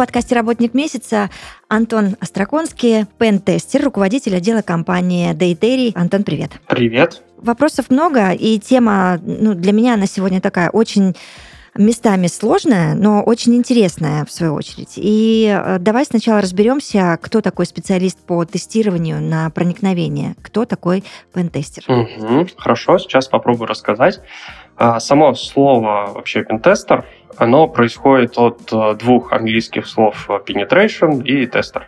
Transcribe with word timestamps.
Подкасте 0.00 0.34
«Работник 0.34 0.72
месяца» 0.72 1.28
Антон 1.68 2.16
Остроконский, 2.20 3.04
пен-тестер, 3.18 3.84
руководитель 3.84 4.34
отдела 4.34 4.62
компании 4.62 5.34
Дейтерий. 5.34 5.92
Антон, 5.94 6.24
привет. 6.24 6.52
Привет. 6.68 7.22
Вопросов 7.36 7.90
много, 7.90 8.30
и 8.30 8.58
тема 8.58 9.20
ну, 9.22 9.52
для 9.52 9.72
меня 9.72 9.98
на 9.98 10.06
сегодня 10.06 10.40
такая 10.40 10.70
очень 10.70 11.14
местами 11.74 12.28
сложная, 12.28 12.94
но 12.94 13.22
очень 13.22 13.54
интересная 13.54 14.24
в 14.24 14.32
свою 14.32 14.54
очередь. 14.54 14.94
И 14.96 15.54
э, 15.54 15.78
давай 15.78 16.06
сначала 16.06 16.40
разберемся, 16.40 17.18
кто 17.20 17.42
такой 17.42 17.66
специалист 17.66 18.18
по 18.18 18.44
тестированию 18.46 19.20
на 19.20 19.50
проникновение, 19.50 20.34
кто 20.40 20.64
такой 20.64 21.04
пентестер. 21.34 21.84
Угу, 21.88 22.48
хорошо, 22.56 22.98
сейчас 22.98 23.28
попробую 23.28 23.68
рассказать. 23.68 24.20
А, 24.76 25.00
Само 25.00 25.34
слово 25.34 26.12
вообще 26.14 26.42
пентестер, 26.44 27.04
оно 27.40 27.68
происходит 27.68 28.36
от 28.36 28.72
э, 28.72 28.94
двух 28.98 29.32
английских 29.32 29.86
слов 29.86 30.26
э, 30.28 30.40
penetration 30.46 31.22
и 31.24 31.46
tester. 31.46 31.84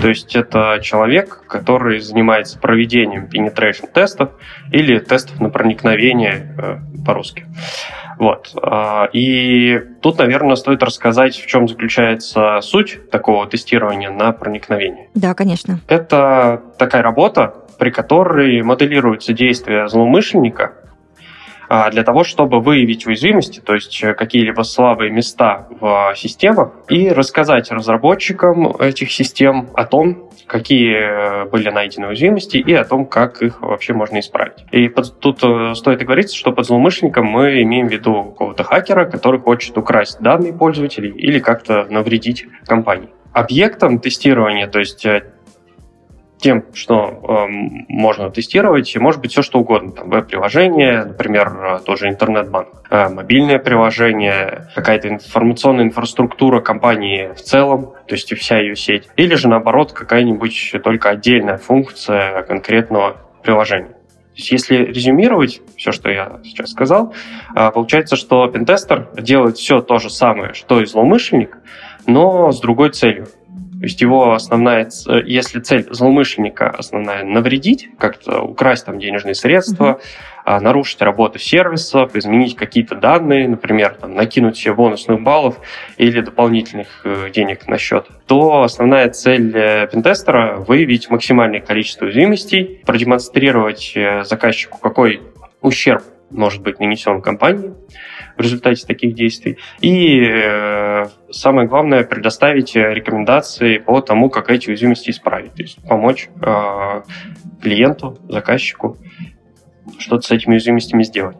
То 0.00 0.08
есть 0.08 0.36
это 0.36 0.78
человек, 0.80 1.44
который 1.48 1.98
занимается 1.98 2.58
проведением 2.58 3.24
penetration 3.26 3.90
тестов 3.92 4.30
или 4.70 4.98
тестов 4.98 5.40
на 5.40 5.50
проникновение 5.50 6.54
э, 6.56 7.04
по-русски. 7.04 7.46
Вот. 8.18 8.54
И 9.12 9.80
тут, 10.00 10.18
наверное, 10.18 10.54
стоит 10.54 10.82
рассказать, 10.84 11.34
в 11.34 11.46
чем 11.46 11.66
заключается 11.66 12.60
суть 12.60 13.10
такого 13.10 13.48
тестирования 13.48 14.10
на 14.10 14.30
проникновение. 14.30 15.08
Да, 15.14 15.34
конечно. 15.34 15.80
Это 15.88 16.62
такая 16.78 17.02
работа, 17.02 17.54
при 17.78 17.90
которой 17.90 18.62
моделируются 18.62 19.32
действия 19.32 19.88
злоумышленника 19.88 20.74
для 21.90 22.02
того, 22.02 22.22
чтобы 22.22 22.60
выявить 22.60 23.06
уязвимости, 23.06 23.60
то 23.60 23.72
есть 23.72 24.02
э, 24.04 24.12
какие-либо 24.12 24.60
слабые 24.62 25.10
места 25.10 25.68
в 25.80 26.12
системах, 26.16 26.72
и 26.90 27.08
рассказать 27.08 27.70
разработчикам 27.70 28.76
этих 28.76 29.10
систем 29.10 29.70
о 29.74 29.86
том, 29.86 30.28
какие 30.46 31.44
э, 31.44 31.44
были 31.46 31.70
найдены 31.70 32.08
уязвимости 32.08 32.58
и 32.58 32.74
о 32.74 32.84
том, 32.84 33.06
как 33.06 33.42
их 33.42 33.62
вообще 33.62 33.94
можно 33.94 34.20
исправить. 34.20 34.66
И 34.70 34.88
под- 34.88 35.18
тут 35.20 35.42
э, 35.42 35.74
стоит 35.74 36.02
оговориться, 36.02 36.36
что 36.36 36.52
под 36.52 36.66
злоумышленником 36.66 37.24
мы 37.24 37.62
имеем 37.62 37.88
в 37.88 37.92
виду 37.92 38.22
какого-то 38.24 38.64
хакера, 38.64 39.06
который 39.06 39.40
хочет 39.40 39.78
украсть 39.78 40.20
данные 40.20 40.52
пользователей 40.52 41.10
или 41.10 41.38
как-то 41.38 41.86
навредить 41.88 42.44
компании. 42.66 43.08
Объектом 43.32 43.98
тестирования, 43.98 44.66
то 44.66 44.78
есть 44.78 45.06
тем, 46.42 46.64
что 46.74 47.46
эм, 47.46 47.86
можно 47.88 48.28
тестировать, 48.30 48.94
может 48.96 49.20
быть 49.20 49.30
все 49.30 49.42
что 49.42 49.60
угодно. 49.60 49.92
Там 49.92 50.10
веб-приложение, 50.10 51.04
например, 51.04 51.48
э, 51.48 51.78
тоже 51.86 52.08
интернет-банк, 52.08 52.68
э, 52.90 53.08
мобильное 53.08 53.58
приложение, 53.58 54.68
какая-то 54.74 55.08
информационная 55.08 55.84
инфраструктура 55.84 56.60
компании 56.60 57.32
в 57.34 57.40
целом, 57.40 57.92
то 58.06 58.14
есть 58.14 58.30
и 58.32 58.34
вся 58.34 58.58
ее 58.58 58.76
сеть. 58.76 59.08
Или 59.16 59.36
же, 59.36 59.48
наоборот, 59.48 59.92
какая-нибудь 59.92 60.74
только 60.82 61.10
отдельная 61.10 61.58
функция 61.58 62.42
конкретного 62.42 63.16
приложения. 63.42 63.88
То 64.32 64.36
есть 64.36 64.50
если 64.50 64.76
резюмировать 64.76 65.60
все, 65.76 65.92
что 65.92 66.10
я 66.10 66.40
сейчас 66.42 66.70
сказал, 66.70 67.14
э, 67.54 67.70
получается, 67.70 68.16
что 68.16 68.48
пентестер 68.48 69.08
делает 69.16 69.58
все 69.58 69.80
то 69.80 69.98
же 69.98 70.10
самое, 70.10 70.54
что 70.54 70.80
и 70.80 70.86
злоумышленник, 70.86 71.58
но 72.06 72.50
с 72.50 72.60
другой 72.60 72.90
целью. 72.90 73.28
То 73.82 73.86
есть 73.86 74.00
его 74.00 74.32
основная, 74.32 74.88
если 75.24 75.58
цель 75.58 75.88
злоумышленника 75.90 76.70
основная 76.70 77.24
навредить, 77.24 77.88
как-то 77.98 78.40
украсть 78.40 78.86
там 78.86 79.00
денежные 79.00 79.34
средства, 79.34 79.98
а, 80.44 80.60
нарушить 80.60 81.02
работу 81.02 81.40
сервисов, 81.40 82.14
изменить 82.14 82.54
какие-то 82.54 82.94
данные, 82.94 83.48
например, 83.48 83.96
там, 84.00 84.14
накинуть 84.14 84.56
себе 84.56 84.74
бонусных 84.74 85.20
баллов 85.22 85.56
или 85.96 86.20
дополнительных 86.20 86.86
э, 87.02 87.30
денег 87.34 87.66
на 87.66 87.76
счет, 87.76 88.06
то 88.28 88.62
основная 88.62 89.08
цель 89.08 89.50
э, 89.52 89.88
пентестера— 89.88 90.56
выявить 90.58 91.10
максимальное 91.10 91.60
количество 91.60 92.04
уязвимостей, 92.04 92.82
продемонстрировать 92.86 93.94
э, 93.96 94.22
заказчику, 94.22 94.78
какой 94.78 95.22
ущерб 95.60 96.04
может 96.32 96.62
быть 96.62 96.80
нанесен 96.80 97.20
компании 97.20 97.74
в 98.36 98.40
результате 98.40 98.86
таких 98.86 99.14
действий. 99.14 99.58
И 99.80 100.20
э, 100.24 101.06
самое 101.30 101.68
главное, 101.68 102.04
предоставить 102.04 102.74
рекомендации 102.74 103.78
по 103.78 104.00
тому, 104.00 104.30
как 104.30 104.50
эти 104.50 104.68
уязвимости 104.68 105.10
исправить. 105.10 105.52
То 105.54 105.62
есть 105.62 105.78
помочь 105.86 106.28
э, 106.40 107.02
клиенту, 107.60 108.18
заказчику 108.28 108.98
что-то 109.98 110.26
с 110.26 110.30
этими 110.30 110.52
уязвимостями 110.52 111.02
сделать. 111.02 111.36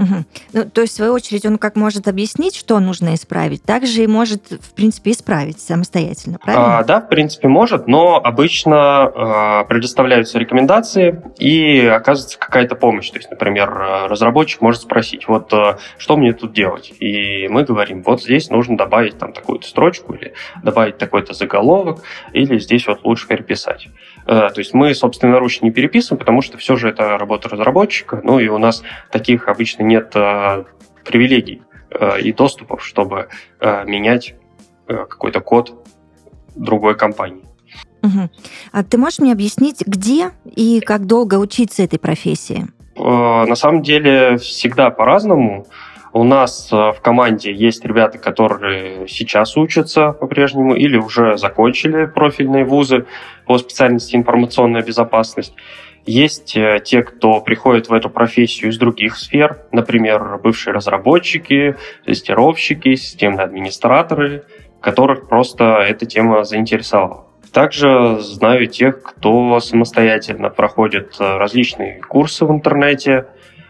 Мгм. 0.00 0.24
Ну, 0.54 0.64
то 0.64 0.80
есть, 0.80 0.94
в 0.94 0.96
свою 0.96 1.12
очередь, 1.12 1.44
он 1.44 1.58
как 1.58 1.76
может 1.76 2.08
объяснить, 2.08 2.56
что 2.56 2.80
нужно 2.80 3.14
исправить, 3.14 3.62
так 3.62 3.86
же 3.86 4.02
и 4.02 4.06
может, 4.06 4.50
в 4.50 4.72
принципе, 4.72 5.10
исправить 5.10 5.60
самостоятельно, 5.60 6.38
правильно? 6.38 6.78
А, 6.78 6.84
да, 6.84 7.00
в 7.02 7.08
принципе, 7.08 7.48
может, 7.48 7.86
но 7.86 8.16
обычно 8.16 9.02
а, 9.02 9.64
предоставляются 9.64 10.38
рекомендации 10.38 11.22
и 11.38 11.84
оказывается 11.84 12.38
какая-то 12.38 12.76
помощь. 12.76 13.10
То 13.10 13.18
есть, 13.18 13.30
например, 13.30 13.70
разработчик 14.08 14.62
может 14.62 14.80
спросить, 14.80 15.28
вот 15.28 15.52
а, 15.52 15.78
что 15.98 16.16
мне 16.16 16.32
тут 16.32 16.54
делать? 16.54 16.94
И 16.98 17.46
мы 17.48 17.64
говорим, 17.64 18.02
вот 18.02 18.22
здесь 18.22 18.48
нужно 18.48 18.78
добавить 18.78 19.18
там 19.18 19.34
такую-то 19.34 19.68
строчку 19.68 20.14
или 20.14 20.32
добавить 20.62 20.96
такой-то 20.96 21.34
заголовок, 21.34 22.00
или 22.32 22.58
здесь 22.58 22.86
вот 22.86 23.04
лучше 23.04 23.28
переписать. 23.28 23.88
Э, 24.26 24.48
То 24.48 24.60
есть 24.60 24.72
мы 24.72 24.94
собственноручно 24.94 25.66
не 25.66 25.72
переписываем, 25.72 26.18
потому 26.18 26.40
что 26.40 26.56
все 26.56 26.76
же 26.76 26.88
это 26.88 27.18
работа 27.18 27.50
разработчика, 27.50 28.20
ну 28.24 28.38
и 28.38 28.48
у 28.48 28.56
нас 28.56 28.82
таких 29.10 29.48
обычно 29.48 29.82
нет 29.90 30.12
э, 30.14 30.64
привилегий 31.04 31.62
э, 31.90 32.20
и 32.20 32.32
доступов, 32.32 32.84
чтобы 32.84 33.28
э, 33.60 33.84
менять 33.84 34.34
какой-то 34.86 35.40
код 35.40 35.86
другой 36.56 36.96
компании. 36.96 37.44
Мгм. 38.02 38.28
А 38.72 38.82
ты 38.82 38.98
можешь 38.98 39.20
мне 39.20 39.32
объяснить, 39.32 39.82
где 39.86 40.30
и 40.44 40.80
как 40.80 41.06
долго 41.06 41.36
учиться 41.36 41.84
этой 41.84 41.98
профессии? 42.00 42.66
На 42.96 43.54
самом 43.54 43.82
деле 43.82 44.36
всегда 44.38 44.90
по-разному. 44.90 45.66
У 46.12 46.24
нас 46.24 46.72
в 46.72 46.96
команде 47.02 47.54
есть 47.54 47.84
ребята, 47.84 48.18
которые 48.18 49.06
сейчас 49.06 49.56
учатся 49.56 50.10
по-прежнему 50.10 50.74
или 50.74 50.96
уже 50.96 51.38
закончили 51.38 52.06
профильные 52.06 52.64
вузы 52.64 53.06
по 53.46 53.56
специальности 53.58 54.16
информационная 54.16 54.82
безопасность. 54.82 55.54
Есть 56.06 56.56
э, 56.56 56.80
те, 56.84 57.02
кто 57.02 57.40
приходит 57.40 57.88
в 57.88 57.92
эту 57.92 58.08
профессию 58.08 58.70
из 58.70 58.78
других 58.78 59.16
сфер, 59.16 59.66
например, 59.70 60.38
бывшие 60.42 60.72
разработчики, 60.72 61.76
тестировщики, 62.04 62.94
системные 62.94 63.44
администраторы, 63.44 64.44
которых 64.80 65.28
просто 65.28 65.64
эта 65.86 66.06
тема 66.06 66.44
заинтересовала. 66.44 67.26
Также 67.52 68.18
знаю 68.20 68.66
тех, 68.66 69.02
кто 69.02 69.60
самостоятельно 69.60 70.50
проходит 70.50 71.16
э, 71.20 71.36
различные 71.36 72.00
курсы 72.00 72.46
в 72.46 72.50
интернете, 72.50 73.26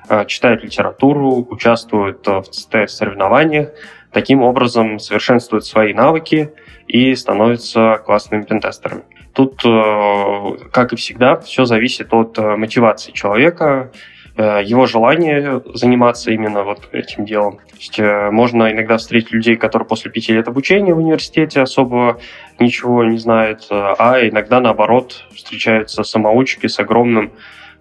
э, 0.09 0.25
читает 0.27 0.63
литературу, 0.63 1.47
участвует 1.51 2.27
в 2.27 2.87
соревнованиях, 2.87 3.71
таким 4.13 4.43
образом 4.43 4.99
совершенствует 4.99 5.65
свои 5.65 5.95
навыки 5.95 6.53
и 6.87 7.15
становится 7.15 8.01
классными 8.05 8.43
пентестерами. 8.43 9.03
Тут, 9.33 9.65
э, 9.65 10.69
как 10.73 10.93
и 10.93 10.97
всегда, 10.97 11.39
все 11.39 11.65
зависит 11.65 12.13
от 12.13 12.37
э, 12.39 12.57
мотивации 12.57 13.13
человека, 13.13 13.93
э, 14.37 14.63
его 14.65 14.87
желания 14.87 15.63
заниматься 15.75 16.33
именно 16.33 16.65
вот 16.65 16.89
этим 16.93 17.25
делом. 17.25 17.59
То 17.59 17.77
есть 17.77 17.99
можно 18.33 18.71
иногда 18.71 18.99
встретить 18.99 19.33
людей, 19.33 19.57
которые 19.57 19.87
после 19.87 20.11
пяти 20.11 20.33
лет 20.33 20.49
обучения 20.49 20.93
в 20.95 20.99
университете 20.99 21.61
особо 21.61 22.19
ничего 22.59 23.05
не 23.05 23.19
знают, 23.19 23.69
а 23.71 24.19
иногда, 24.21 24.61
наоборот, 24.61 25.25
встречаются 25.35 26.03
самоучки 26.03 26.67
с 26.67 26.79
огромным 26.79 27.33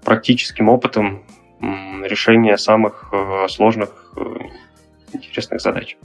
практическим 0.05 0.69
опытом 0.69 1.23
решения 1.59 2.57
самых 2.57 3.11
сложных, 3.49 4.13
интересных 5.11 5.59
задач. 5.59 5.97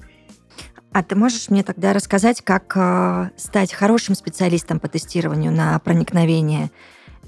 А 0.94 1.02
ты 1.02 1.16
можешь 1.16 1.50
мне 1.50 1.64
тогда 1.64 1.92
рассказать, 1.92 2.40
как 2.40 2.72
э, 2.76 3.30
стать 3.36 3.72
хорошим 3.72 4.14
специалистом 4.14 4.78
по 4.78 4.86
тестированию 4.86 5.50
на 5.50 5.76
проникновение? 5.80 6.70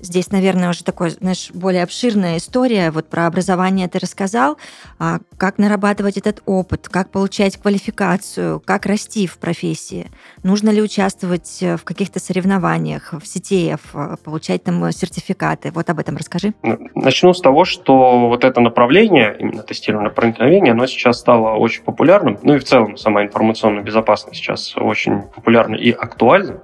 Здесь, 0.01 0.31
наверное, 0.31 0.71
уже 0.71 0.85
такой, 0.85 1.11
знаешь, 1.11 1.51
более 1.53 1.83
обширная 1.83 2.37
история. 2.39 2.91
Вот 2.91 3.09
про 3.09 3.27
образование 3.27 3.89
ты 3.89 3.99
рассказал, 3.99 4.59
а 4.99 5.19
как 5.37 5.59
нарабатывать 5.59 6.17
этот 6.17 6.43
опыт, 6.47 6.89
как 6.89 7.11
получать 7.11 7.57
квалификацию, 7.57 8.61
как 8.65 8.87
расти 8.87 9.27
в 9.27 9.39
профессии. 9.39 10.11
Нужно 10.43 10.71
ли 10.71 10.83
участвовать 10.83 11.59
в 11.61 11.85
каких-то 11.85 12.21
соревнованиях, 12.21 13.13
в 13.13 13.23
CTF, 13.23 14.19
получать 14.23 14.65
там 14.65 14.91
сертификаты? 14.93 15.71
Вот 15.73 15.89
об 15.91 15.99
этом 15.99 16.17
расскажи. 16.17 16.55
Ну, 16.63 16.79
начну 16.95 17.33
с 17.33 17.41
того, 17.41 17.65
что 17.65 18.29
вот 18.29 18.45
это 18.45 18.61
направление, 18.61 19.37
именно 19.39 19.63
тестирование 19.63 20.11
проникновения, 20.11 20.73
оно 20.73 20.87
сейчас 20.87 21.19
стало 21.19 21.57
очень 21.57 21.83
популярным. 21.83 22.39
Ну 22.43 22.55
и 22.55 22.59
в 22.59 22.65
целом 22.65 22.97
сама 22.97 23.25
информационная 23.25 23.83
безопасность 23.83 24.37
сейчас 24.37 24.77
очень 24.77 25.23
популярна 25.23 25.75
и 25.77 25.91
актуальна. 25.91 26.61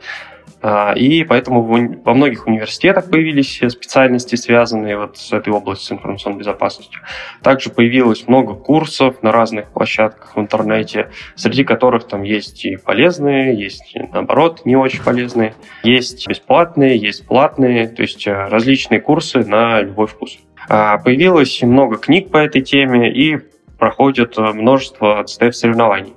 А, 0.62 0.92
и 0.92 1.24
поэтому 1.24 1.62
во 1.62 2.14
многих 2.14 2.46
университетах 2.46 3.10
появились 3.10 3.56
специальности, 3.56 4.36
связанные 4.36 4.96
вот 4.96 5.18
с 5.18 5.32
этой 5.32 5.52
областью, 5.52 5.86
с 5.88 5.92
информационной 5.92 6.38
безопасностью. 6.38 7.00
Также 7.42 7.70
появилось 7.70 8.28
много 8.28 8.54
курсов 8.54 9.22
на 9.22 9.32
разных 9.32 9.72
площадках 9.72 10.36
в 10.36 10.40
интернете, 10.40 11.10
среди 11.34 11.64
которых 11.64 12.06
там 12.06 12.22
есть 12.22 12.64
и 12.64 12.76
полезные, 12.76 13.58
есть, 13.58 13.96
наоборот, 14.12 14.62
не 14.64 14.76
очень 14.76 15.02
полезные. 15.02 15.54
Есть 15.82 16.28
бесплатные, 16.28 16.96
есть 16.96 17.26
платные, 17.26 17.88
то 17.88 18.02
есть 18.02 18.24
э, 18.28 18.32
различные 18.48 19.00
курсы 19.00 19.44
на 19.44 19.80
любой 19.80 20.06
вкус. 20.06 20.38
А, 20.68 20.98
появилось 20.98 21.60
много 21.62 21.96
книг 21.96 22.30
по 22.30 22.36
этой 22.36 22.62
теме 22.62 23.12
и 23.12 23.38
проходит 23.78 24.38
э, 24.38 24.42
множество 24.52 25.24
CTF-соревнований. 25.24 26.14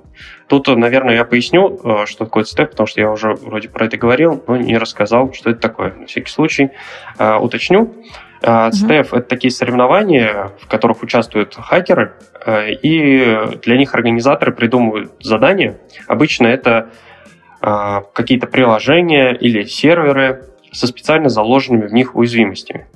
Тут, 0.48 0.68
наверное, 0.68 1.14
я 1.14 1.24
поясню, 1.24 1.80
э, 1.82 2.06
что 2.06 2.24
такое 2.24 2.44
степ, 2.44 2.70
потому 2.70 2.86
что 2.86 3.00
я 3.00 3.10
уже 3.10 3.34
вроде 3.34 3.68
про 3.68 3.86
это 3.86 3.96
говорил, 3.96 4.42
но 4.46 4.56
не 4.56 4.78
рассказал, 4.78 5.32
что 5.32 5.50
это 5.50 5.60
такое. 5.60 5.92
На 5.94 6.06
всякий 6.06 6.30
случай 6.30 6.70
э, 7.18 7.34
уточню. 7.36 7.94
Стеф 8.40 9.12
э, 9.12 9.16
это 9.16 9.22
такие 9.22 9.50
соревнования, 9.50 10.52
в 10.60 10.68
которых 10.68 11.02
участвуют 11.02 11.56
хакеры, 11.56 12.14
и 12.46 13.38
для 13.62 13.76
них 13.76 13.94
организаторы 13.94 14.52
придумывают 14.52 15.12
задания. 15.20 15.78
Обычно 16.06 16.46
это 16.46 16.90
какие-то 17.60 18.46
приложения 18.46 19.32
или 19.32 19.64
серверы 19.64 20.44
со 20.70 20.86
специально 20.86 21.28
заложенными 21.28 21.88
в 21.88 21.92
них 21.92 22.14
уязвимостями. 22.14 22.86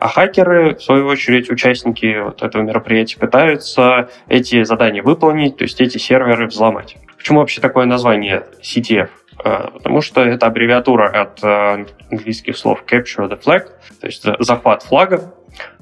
А 0.00 0.08
хакеры, 0.08 0.76
в 0.76 0.82
свою 0.82 1.06
очередь, 1.06 1.50
участники 1.50 2.22
вот 2.22 2.42
этого 2.42 2.62
мероприятия 2.62 3.18
пытаются 3.18 4.08
эти 4.28 4.62
задания 4.62 5.02
выполнить, 5.02 5.58
то 5.58 5.64
есть 5.64 5.78
эти 5.82 5.98
серверы 5.98 6.46
взломать. 6.46 6.96
Почему 7.18 7.40
вообще 7.40 7.60
такое 7.60 7.84
название 7.84 8.46
CTF? 8.62 9.10
А, 9.44 9.70
потому 9.70 10.00
что 10.00 10.22
это 10.22 10.46
аббревиатура 10.46 11.06
от 11.06 11.44
э, 11.44 11.84
английских 12.10 12.56
слов 12.56 12.82
capture 12.90 13.28
the 13.28 13.38
flag, 13.38 13.66
то 14.00 14.06
есть 14.06 14.24
захват 14.38 14.82
флага. 14.82 15.34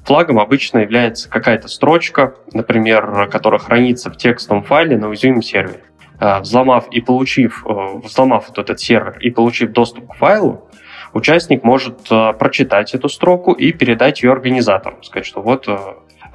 Флагом 0.03 0.39
обычно 0.39 0.79
является 0.79 1.29
какая-то 1.29 1.69
строчка, 1.69 2.35
например, 2.51 3.29
которая 3.31 3.61
хранится 3.61 4.09
в 4.09 4.17
текстовом 4.17 4.63
файле 4.63 4.97
на 4.97 5.07
уязвимом 5.07 5.41
сервере. 5.41 5.83
А, 6.19 6.41
взломав 6.41 6.89
и 6.91 6.99
получив, 6.99 7.65
э, 7.65 7.99
взломав 8.03 8.49
вот 8.49 8.57
этот 8.57 8.81
сервер 8.81 9.17
и 9.21 9.29
получив 9.29 9.71
доступ 9.71 10.11
к 10.11 10.15
файлу, 10.15 10.68
участник 11.13 11.63
может 11.63 12.11
э, 12.11 12.33
прочитать 12.33 12.93
эту 12.93 13.09
строку 13.09 13.51
и 13.53 13.71
передать 13.71 14.23
ее 14.23 14.31
организаторам. 14.31 15.03
Сказать, 15.03 15.25
что 15.25 15.41
вот 15.41 15.67
э, 15.67 15.77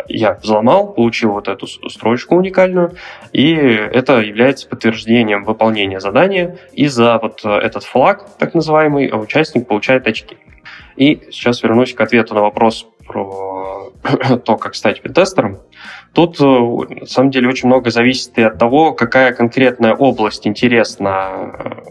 я 0.09 0.35
взломал, 0.35 0.93
получил 0.93 1.33
вот 1.33 1.49
эту 1.49 1.67
строчку 1.67 2.37
уникальную, 2.37 2.95
и 3.33 3.53
это 3.55 4.21
является 4.21 4.69
подтверждением 4.69 5.45
выполнения 5.45 6.01
задания, 6.01 6.59
и 6.73 6.87
за 6.87 7.19
вот 7.19 7.41
э, 7.45 7.51
этот 7.51 7.85
флаг, 7.85 8.27
так 8.39 8.55
называемый, 8.55 9.11
участник 9.13 9.67
получает 9.67 10.07
очки. 10.07 10.37
И 10.97 11.23
сейчас 11.31 11.63
вернусь 11.63 11.93
к 11.95 12.01
ответу 12.01 12.35
на 12.35 12.43
вопрос 12.43 12.87
про 13.07 13.93
то, 14.45 14.57
как 14.57 14.75
стать 14.75 15.03
пентестером. 15.03 15.59
Тут, 16.13 16.39
на 16.39 17.07
самом 17.07 17.31
деле, 17.31 17.49
очень 17.49 17.69
много 17.69 17.91
зависит 17.91 18.39
и 18.39 18.43
от 18.43 18.59
того, 18.59 18.93
какая 18.93 19.33
конкретная 19.33 19.95
область 19.95 20.47
интересна 20.47 21.83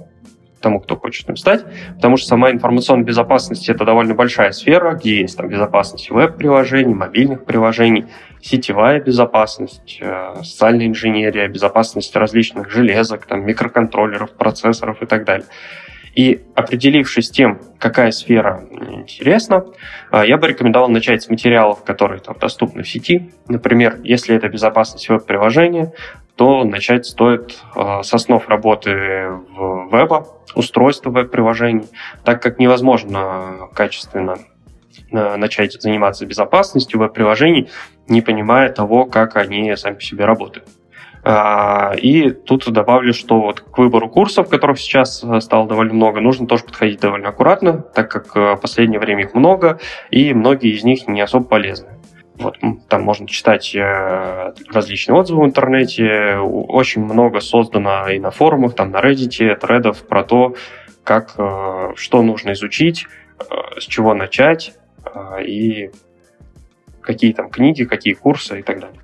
тому, 0.64 0.80
кто 0.80 0.96
хочет 0.96 1.30
им 1.30 1.36
стать, 1.36 1.64
потому 1.96 2.18
что 2.18 2.28
сама 2.28 2.50
информационная 2.50 3.06
безопасность 3.06 3.70
это 3.70 3.86
довольно 3.86 4.16
большая 4.16 4.52
сфера, 4.52 4.94
где 4.96 5.22
есть 5.22 5.38
там 5.38 5.48
безопасность 5.50 6.10
веб-приложений, 6.10 6.96
мобильных 6.96 7.46
приложений, 7.46 8.06
сетевая 8.42 9.00
безопасность, 9.00 10.00
э, 10.02 10.36
социальная 10.44 10.88
инженерия, 10.88 11.48
безопасность 11.48 12.16
различных 12.16 12.72
железок, 12.72 13.26
там, 13.26 13.46
микроконтроллеров, 13.46 14.32
процессоров 14.32 15.02
и 15.02 15.06
так 15.06 15.26
далее. 15.26 15.46
И 16.16 16.44
определившись 16.54 17.32
тем, 17.32 17.60
какая 17.80 18.12
сфера 18.12 18.64
интересна, 18.72 19.66
э, 20.12 20.24
я 20.28 20.38
бы 20.38 20.48
рекомендовал 20.48 20.90
начать 20.90 21.24
с 21.24 21.30
материалов, 21.30 21.84
которые 21.84 22.20
там 22.20 22.38
доступны 22.40 22.84
в 22.84 22.90
сети. 22.90 23.32
Например, 23.48 24.00
если 24.04 24.36
это 24.36 24.48
безопасность 24.48 25.10
веб-приложения, 25.10 25.94
то 26.36 26.64
начать 26.64 27.06
стоит 27.08 27.58
э, 27.76 28.04
с 28.04 28.14
основ 28.14 28.48
работы 28.48 28.92
в 28.92 29.90
веба, 29.92 30.28
устройства 30.56 31.10
веб-приложений, 31.10 31.88
так 32.24 32.42
как 32.44 32.60
невозможно 32.60 33.70
качественно 33.74 34.38
э, 35.12 35.36
начать 35.36 35.82
заниматься 35.82 36.28
безопасностью 36.28 37.00
веб-приложений, 37.00 37.70
не 38.08 38.22
понимая 38.22 38.70
того, 38.70 39.06
как 39.06 39.36
они 39.36 39.76
сами 39.76 39.96
по 39.96 40.02
себе 40.02 40.26
работают. 40.26 40.68
А, 41.24 41.94
и 41.96 42.32
тут 42.32 42.70
добавлю, 42.72 43.14
что 43.14 43.40
вот 43.40 43.62
к 43.62 43.78
выбору 43.78 44.10
курсов, 44.10 44.50
которых 44.50 44.78
сейчас 44.78 45.24
э, 45.24 45.40
стало 45.40 45.68
довольно 45.68 45.94
много, 45.94 46.20
нужно 46.20 46.48
тоже 46.48 46.66
подходить 46.66 47.00
довольно 47.00 47.30
аккуратно, 47.30 47.78
так 47.82 48.12
как 48.12 48.36
в 48.36 48.58
последнее 48.58 49.00
время 49.00 49.24
их 49.24 49.34
много, 49.34 49.80
и 50.12 50.34
многие 50.34 50.74
из 50.76 50.84
них 50.84 51.08
не 51.08 51.22
особо 51.22 51.46
полезны. 51.46 51.94
Вот, 52.36 52.58
там 52.90 53.04
можно 53.04 53.28
читать 53.28 53.76
э, 53.76 54.54
различные 54.72 55.16
отзывы 55.16 55.44
в 55.44 55.46
интернете. 55.46 56.38
Очень 56.38 57.04
много 57.04 57.40
создано 57.40 58.10
и 58.10 58.20
на 58.20 58.32
форумах, 58.32 58.74
там 58.76 58.92
на 58.92 59.02
Reddit, 59.02 59.56
тредов 59.56 60.08
про 60.08 60.24
то, 60.24 60.56
как, 61.04 61.36
э, 61.38 61.94
что 61.96 62.24
нужно 62.24 62.54
изучить, 62.54 63.06
э, 63.40 63.80
с 63.80 63.84
чего 63.84 64.14
начать 64.14 64.74
и 65.46 65.92
какие 67.02 67.34
там 67.34 67.50
книги, 67.50 67.84
какие 67.84 68.14
курсы 68.14 68.60
и 68.60 68.64
так 68.64 68.80
далее. 68.80 69.03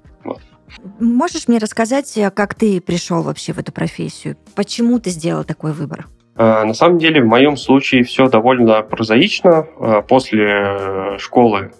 Можешь 1.00 1.48
мне 1.48 1.57
рассказать, 1.57 2.18
как 2.36 2.56
ты 2.56 2.81
пришел 2.81 3.21
вообще 3.21 3.54
в 3.54 3.60
эту 3.60 3.71
профессию? 3.71 4.38
Почему 4.56 5.00
ты 5.00 5.10
сделал 5.10 5.44
такой 5.44 5.71
выбор? 5.71 6.07
На 6.36 6.74
самом 6.74 7.00
деле, 7.00 7.21
в 7.21 7.25
моем 7.25 7.57
случае 7.57 8.04
все 8.04 8.30
довольно 8.30 8.81
прозаично. 8.81 9.63
После 10.07 11.18
школы 11.18 11.71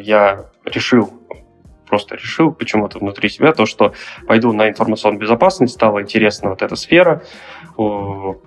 я 0.00 0.46
решил, 0.64 1.12
просто 1.88 2.16
решил 2.16 2.52
почему-то 2.52 2.98
внутри 2.98 3.28
себя 3.28 3.52
то, 3.52 3.66
что 3.66 3.94
пойду 4.26 4.52
на 4.52 4.68
информационную 4.68 5.20
безопасность, 5.20 5.74
стала 5.74 6.02
интересна 6.02 6.50
вот 6.50 6.62
эта 6.62 6.74
сфера, 6.74 7.22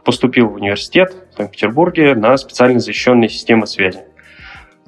поступил 0.03 0.49
в 0.49 0.55
университет 0.55 1.15
в 1.31 1.37
Санкт-Петербурге 1.37 2.13
на 2.15 2.35
специально 2.35 2.79
защищенные 2.79 3.29
системы 3.29 3.65
связи. 3.65 4.03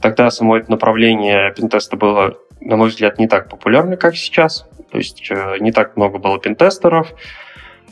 Тогда 0.01 0.29
само 0.29 0.57
это 0.57 0.69
направление 0.69 1.53
пентеста 1.53 1.95
было, 1.95 2.37
на 2.59 2.75
мой 2.75 2.89
взгляд, 2.89 3.17
не 3.17 3.29
так 3.29 3.49
популярно, 3.49 3.95
как 3.95 4.17
сейчас. 4.17 4.67
То 4.95 4.99
есть 4.99 5.27
э, 5.29 5.57
не 5.59 5.73
так 5.73 5.97
много 5.97 6.19
было 6.19 6.39
пентестеров, 6.39 7.13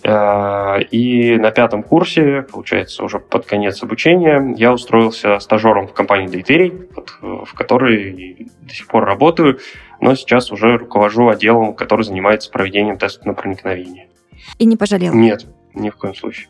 Э, 0.03 0.81
и 0.91 1.37
на 1.37 1.51
пятом 1.51 1.81
курсе, 1.81 2.41
получается, 2.41 3.03
уже 3.03 3.19
под 3.19 3.45
конец 3.45 3.81
обучения, 3.83 4.53
я 4.57 4.73
устроился 4.73 5.39
стажером 5.39 5.87
в 5.87 5.93
компании 5.93 6.27
Дейтерий, 6.27 6.73
в 7.21 7.53
которой 7.53 8.49
до 8.61 8.73
сих 8.73 8.87
пор 8.87 9.05
работаю, 9.05 9.59
но 10.01 10.15
сейчас 10.15 10.51
уже 10.51 10.77
руковожу 10.77 11.29
отделом, 11.29 11.73
который 11.73 12.03
занимается 12.03 12.51
проведением 12.51 12.97
тестов 12.97 13.25
на 13.25 13.33
проникновение. 13.33 14.09
И 14.57 14.65
не 14.65 14.75
пожалел? 14.75 15.13
Нет, 15.13 15.45
ни 15.73 15.89
в 15.89 15.95
коем 15.95 16.15
случае. 16.15 16.49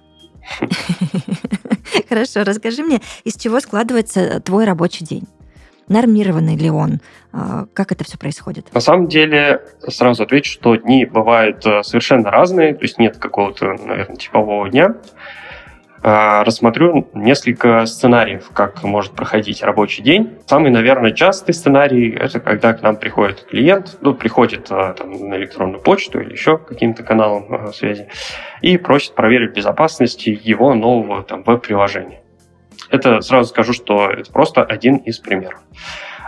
Хорошо, 2.09 2.43
расскажи 2.43 2.83
мне, 2.83 3.01
из 3.23 3.35
чего 3.35 3.59
складывается 3.59 4.39
твой 4.39 4.65
рабочий 4.65 5.05
день? 5.05 5.27
Нормированный 5.87 6.55
ли 6.55 6.69
он? 6.69 6.99
А, 7.31 7.65
как 7.73 7.91
это 7.91 8.03
все 8.03 8.17
происходит? 8.17 8.73
На 8.73 8.79
самом 8.79 9.07
деле, 9.07 9.61
сразу 9.87 10.23
отвечу, 10.23 10.51
что 10.51 10.75
дни 10.75 11.05
бывают 11.05 11.65
э, 11.65 11.83
совершенно 11.83 12.31
разные, 12.31 12.73
то 12.73 12.83
есть 12.83 12.97
нет 12.97 13.17
какого-то, 13.17 13.73
наверное, 13.85 14.15
типового 14.15 14.69
дня. 14.69 14.95
А, 16.05 16.43
рассмотрю 16.43 17.07
несколько 17.13 17.85
сценариев, 17.85 18.49
как 18.53 18.83
может 18.83 19.13
проходить 19.13 19.63
рабочий 19.63 20.03
день. 20.03 20.37
Самый, 20.45 20.69
наверное, 20.69 21.11
частый 21.11 21.53
сценарий– 21.53 22.11
это 22.19 22.41
когда 22.41 22.73
к 22.73 22.81
нам 22.81 22.97
приходит 22.97 23.45
клиент, 23.49 23.97
ну, 24.01 24.13
приходит 24.13 24.69
э, 24.69 24.95
там, 24.97 25.29
на 25.29 25.35
электронную 25.35 25.81
почту 25.81 26.19
или 26.19 26.33
еще 26.33 26.57
каким-то 26.57 27.03
каналом 27.03 27.45
э, 27.49 27.71
связи 27.71 28.09
и 28.61 28.77
просит 28.77 29.15
проверить 29.15 29.55
безопасность 29.55 30.27
его 30.27 30.73
нового 30.73 31.23
там, 31.23 31.41
веб-приложения. 31.43 32.22
Это 32.93 33.21
сразу 33.21 33.49
скажу, 33.49 33.73
что 33.73 34.07
это 34.11 34.31
просто 34.31 34.63
один 34.63 34.97
из 34.97 35.17
примеров. 35.17 35.59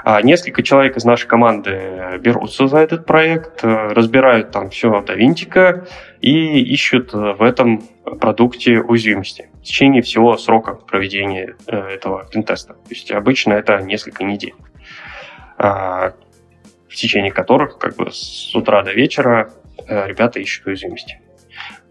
А 0.03 0.19
несколько 0.23 0.63
человек 0.63 0.97
из 0.97 1.05
нашей 1.05 1.27
команды 1.27 2.17
берутся 2.19 2.65
за 2.65 2.79
этот 2.79 3.05
проект, 3.05 3.63
разбирают 3.63 4.49
там 4.49 4.71
все 4.71 5.01
до 5.01 5.13
винтика 5.13 5.85
и 6.21 6.59
ищут 6.59 7.13
в 7.13 7.43
этом 7.43 7.83
продукте 8.19 8.79
уязвимости 8.79 9.49
в 9.59 9.61
течение 9.61 10.01
всего 10.01 10.37
срока 10.37 10.73
проведения 10.73 11.55
этого 11.67 12.25
пентеста. 12.25 12.73
То 12.73 12.89
есть 12.89 13.11
обычно 13.11 13.53
это 13.53 13.77
несколько 13.81 14.23
недель, 14.23 14.55
в 15.57 16.13
течение 16.95 17.31
которых 17.31 17.77
как 17.77 17.95
бы 17.95 18.11
с 18.11 18.55
утра 18.55 18.81
до 18.81 18.91
вечера 18.91 19.51
ребята 19.87 20.39
ищут 20.39 20.65
уязвимости. 20.65 21.19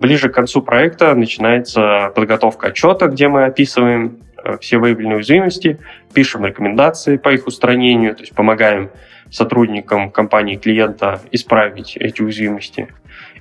Ближе 0.01 0.29
к 0.29 0.35
концу 0.35 0.63
проекта 0.63 1.15
начинается 1.15 2.13
подготовка 2.15 2.69
отчета, 2.69 3.07
где 3.07 3.29
мы 3.29 3.45
описываем 3.45 4.19
э, 4.21 4.24
все 4.61 4.79
выявленные 4.79 5.17
уязвимости, 5.17 5.79
пишем 6.13 6.45
рекомендации 6.45 7.17
по 7.17 7.33
их 7.33 7.47
устранению, 7.47 8.15
то 8.15 8.23
есть 8.23 8.35
помогаем 8.35 8.91
сотрудникам 9.31 10.11
компании 10.11 10.57
клиента 10.57 11.21
исправить 11.33 11.97
эти 11.97 12.23
уязвимости. 12.23 12.89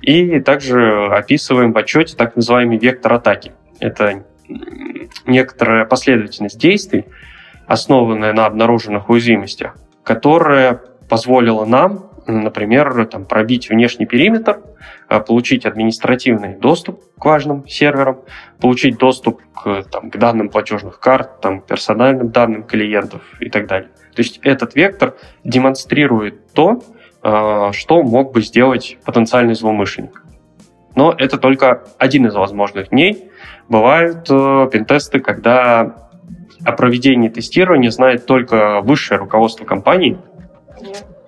И 0.02 0.40
также 0.40 1.06
описываем 1.06 1.72
в 1.72 1.78
отчете 1.78 2.16
так 2.16 2.36
называемый 2.36 2.78
вектор 2.78 3.12
атаки. 3.12 3.52
Это 3.80 4.24
некоторая 5.26 5.84
последовательность 5.84 6.58
действий, 6.58 7.04
основанная 7.66 8.32
на 8.32 8.46
обнаруженных 8.46 9.08
уязвимостях, 9.08 9.76
которая 10.02 10.80
позволила 11.08 11.64
нам 11.64 12.10
например, 12.26 13.06
там, 13.06 13.24
пробить 13.24 13.68
внешний 13.68 14.06
периметр, 14.06 14.60
а, 15.08 15.20
получить 15.20 15.66
административный 15.66 16.56
доступ 16.56 17.02
к 17.18 17.24
важным 17.24 17.66
серверам, 17.68 18.20
получить 18.60 18.98
доступ 18.98 19.40
к, 19.54 19.84
там, 19.90 20.10
к 20.10 20.16
данным 20.16 20.48
платежных 20.48 20.98
карт, 20.98 21.40
там, 21.40 21.60
персональным 21.60 22.30
данным 22.30 22.62
клиентов 22.62 23.22
и 23.40 23.48
так 23.50 23.66
далее. 23.66 23.90
То 24.14 24.22
есть 24.22 24.40
этот 24.42 24.74
вектор 24.74 25.14
демонстрирует 25.44 26.52
то, 26.52 26.82
а, 27.22 27.72
что 27.72 28.02
мог 28.02 28.32
бы 28.32 28.42
сделать 28.42 28.98
потенциальный 29.04 29.54
злоумышленник. 29.54 30.22
Но 30.94 31.14
это 31.16 31.38
только 31.38 31.84
один 31.98 32.26
из 32.26 32.34
возможных 32.34 32.90
дней. 32.90 33.30
Бывают 33.68 34.30
э, 34.30 34.68
пентесты, 34.70 35.18
когда 35.18 36.08
о 36.64 36.72
проведении 36.72 37.28
тестирования 37.28 37.90
знает 37.90 38.26
только 38.26 38.80
высшее 38.80 39.18
руководство 39.18 39.64
компании, 39.64 40.18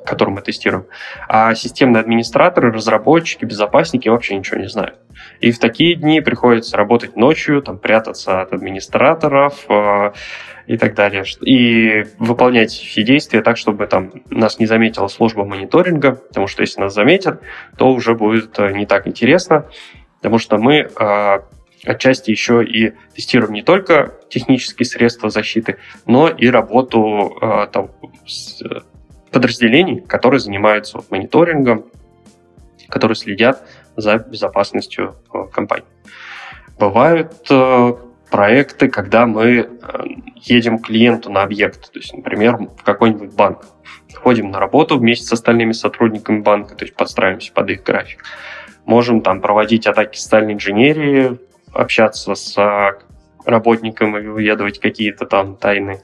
который 0.07 0.31
мы 0.31 0.43
тестируем. 0.43 0.87
А 1.29 1.55
системные 1.55 2.01
администраторы, 2.01 2.73
разработчики, 2.73 3.45
безопасники 3.45 4.09
вообще 4.09 4.37
ничего 4.37 4.61
не 4.61 4.69
знают. 4.69 4.99
И 5.41 5.51
в 5.51 5.59
такие 5.59 5.95
дни 5.95 6.21
приходится 6.21 6.77
работать 6.77 7.17
ночью, 7.17 7.63
там, 7.63 7.79
прятаться 7.79 8.41
от 8.41 8.53
администраторов 8.53 9.65
э, 9.69 10.13
и 10.67 10.77
так 10.77 10.95
далее. 10.95 11.25
И 11.43 12.07
выполнять 12.19 12.71
все 12.71 13.03
действия 13.03 13.43
так, 13.43 13.57
чтобы 13.57 13.87
там, 13.87 14.13
нас 14.31 14.59
не 14.59 14.67
заметила 14.67 15.09
служба 15.09 15.45
мониторинга, 15.45 16.13
потому 16.13 16.47
что 16.47 16.63
если 16.63 16.81
нас 16.81 16.95
заметят, 16.95 17.41
то 17.77 17.91
уже 17.91 18.15
будет 18.15 18.59
э, 18.59 18.73
не 18.73 18.87
так 18.87 19.07
интересно, 19.07 19.67
потому 20.21 20.39
что 20.39 20.59
мы 20.59 20.89
э, 20.89 21.39
отчасти 21.85 22.31
еще 22.31 22.65
и 22.65 22.95
тестируем 23.15 23.53
не 23.53 23.63
только 23.63 24.15
технические 24.29 24.87
средства 24.87 25.31
защиты, 25.31 25.79
но 26.07 26.29
и 26.29 26.49
работу 26.49 27.39
э, 27.41 27.67
там, 27.73 27.91
с, 28.27 28.63
подразделений, 29.37 30.01
которые 30.01 30.41
занимаются 30.41 30.99
мониторингом, 31.11 31.85
которые 32.89 33.17
следят 33.17 33.69
за 33.95 34.17
безопасностью 34.17 35.17
э, 35.31 35.45
компании. 35.53 35.85
Бывают 36.79 37.35
э, 37.51 37.93
проекты, 38.31 38.89
когда 38.89 39.27
мы 39.27 39.47
э, 39.47 39.67
едем 40.37 40.79
клиенту 40.79 41.31
на 41.31 41.43
объект, 41.43 41.93
то 41.93 41.99
есть, 41.99 42.15
например, 42.15 42.57
в 42.57 42.83
какой-нибудь 42.83 43.35
банк. 43.35 43.67
Ходим 44.15 44.51
на 44.51 44.59
работу 44.59 44.97
вместе 44.99 45.27
с 45.27 45.33
остальными 45.35 45.73
сотрудниками 45.73 46.41
банка, 46.41 46.75
то 46.75 46.87
есть 46.87 46.97
подстраиваемся 46.97 47.53
под 47.53 47.69
их 47.69 47.83
график. 47.83 48.25
Можем 48.87 49.21
там 49.21 49.43
проводить 49.43 49.87
атаки 49.87 50.17
социальной 50.17 50.55
инженерии, 50.55 51.39
общаться 51.75 52.35
с 52.35 52.57
работникам 53.47 54.17
и 54.19 54.27
выведывать 54.27 54.81
какие-то 54.81 55.25
там 55.27 55.57
тайны, 55.57 56.01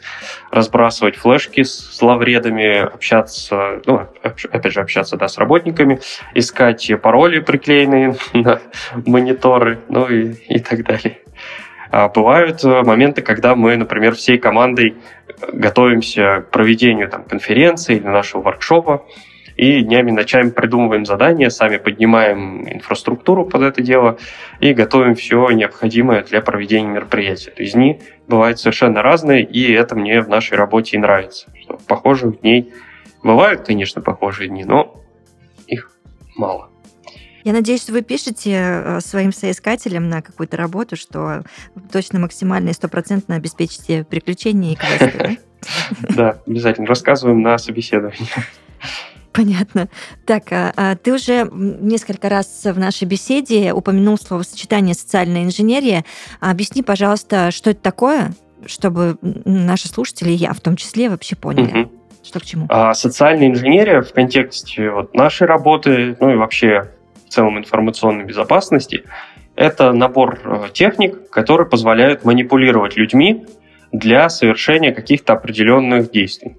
разбрасывать 0.51 1.17
флешки 1.17 1.63
с 1.63 1.99
зловредами, 1.99 2.79
общаться, 2.79 3.81
ну, 3.87 4.07
опять 4.23 4.73
же, 4.73 4.81
общаться, 4.81 5.17
да, 5.17 5.29
с 5.29 5.39
работниками, 5.39 6.01
искать 6.35 6.91
пароли, 7.03 7.41
приклеенные 7.41 8.17
на 8.33 8.61
мониторы, 9.07 9.81
ну 9.89 10.09
и, 10.09 10.33
и 10.49 10.59
так 10.59 10.85
далее. 10.85 11.19
А 11.91 12.09
бывают 12.09 12.65
моменты, 12.65 13.21
когда 13.21 13.55
мы, 13.55 13.77
например, 13.77 14.15
всей 14.15 14.39
командой 14.39 14.97
готовимся 15.53 16.41
к 16.41 16.51
проведению 16.51 17.11
там, 17.11 17.25
конференции 17.25 17.97
или 17.97 18.07
нашего 18.07 18.41
воркшопа, 18.41 19.05
и 19.57 19.83
днями, 19.83 20.11
ночами 20.11 20.51
придумываем 20.51 21.05
задания, 21.05 21.49
сами 21.51 21.77
поднимаем 21.77 22.69
инфраструктуру 22.69 23.47
под 23.47 23.63
это 23.63 23.83
дело 23.83 24.19
и 24.61 24.73
готовим 24.73 25.15
все 25.15 25.51
необходимое 25.51 26.23
для 26.23 26.41
проведения 26.41 26.89
мероприятия. 26.89 27.51
То 27.51 27.63
есть 27.63 27.75
дни 27.75 28.01
бывают 28.27 28.59
совершенно 28.59 29.03
разные, 29.03 29.45
и 29.45 29.73
это 29.73 29.95
мне 29.95 30.21
в 30.21 30.29
нашей 30.29 30.57
работе 30.57 30.97
и 30.97 31.01
нравится. 31.01 31.53
Что 31.61 31.79
похожих 31.87 32.41
дней 32.41 32.73
бывают, 33.23 33.67
конечно, 33.67 34.03
похожие 34.03 34.49
дни, 34.49 34.65
но 34.65 35.01
их 35.67 35.91
мало. 36.37 36.73
Я 37.45 37.53
надеюсь, 37.53 37.83
что 37.83 37.93
вы 37.93 38.03
пишете 38.03 38.53
э, 38.53 39.01
своим 39.01 39.33
соискателям 39.33 40.09
на 40.09 40.23
какую-то 40.23 40.57
работу, 40.57 40.95
что 40.95 41.43
точно 41.91 42.21
максимально 42.21 42.71
и 42.71 42.73
стопроцентно 42.73 43.35
обеспечите 43.35 44.05
приключения 44.05 44.73
и 44.73 44.77
квесты, 44.77 45.19
да? 45.19 45.37
Да, 46.15 46.43
обязательно. 46.47 46.87
Рассказываем 46.87 47.41
на 47.43 47.59
собеседовании. 47.59 48.29
Понятно. 49.33 49.89
Так, 50.27 50.53
а, 50.53 50.73
а 50.77 50.97
ты 50.97 51.13
уже 51.13 51.49
несколько 51.53 52.29
раз 52.29 52.63
в 52.65 52.79
нашей 52.79 53.05
беседе 53.05 53.73
упомянул 53.73 54.19
словосочетание 54.19 54.95
«социальная 54.95 55.45
инженерия». 55.45 56.05
Объясни, 56.41 56.83
пожалуйста, 56.83 57.51
что 57.51 57.71
это 57.71 57.81
такое, 57.81 58.33
чтобы 58.67 59.17
наши 59.23 59.89
слушатели, 59.89 60.31
я 60.31 60.53
в 60.53 60.61
том 60.61 60.77
числе, 60.77 61.09
вообще 61.09 61.37
поняли, 61.37 61.83
угу. 61.83 61.93
что 62.23 62.41
к 62.41 62.45
чему. 62.45 62.67
А, 62.69 62.95
социальная 62.95 63.49
инженерия 63.49 64.03
в 64.03 64.13
контексте 64.13 64.91
вот, 64.91 65.15
нашей 65.15 65.47
работы, 65.47 66.17
ну 66.21 66.31
и 66.31 66.37
вообще 66.37 66.91
в 67.27 67.31
целом 67.33 67.59
информационной 67.59 68.25
безопасности, 68.25 69.05
это 69.55 69.93
набор 69.93 70.41
э, 70.45 70.69
техник, 70.73 71.31
которые 71.31 71.69
позволяют 71.69 72.25
манипулировать 72.25 72.97
людьми 72.97 73.45
для 73.93 74.29
совершения 74.29 74.93
каких-то 74.93 75.35
определенных 75.35 76.11
действий. 76.11 76.57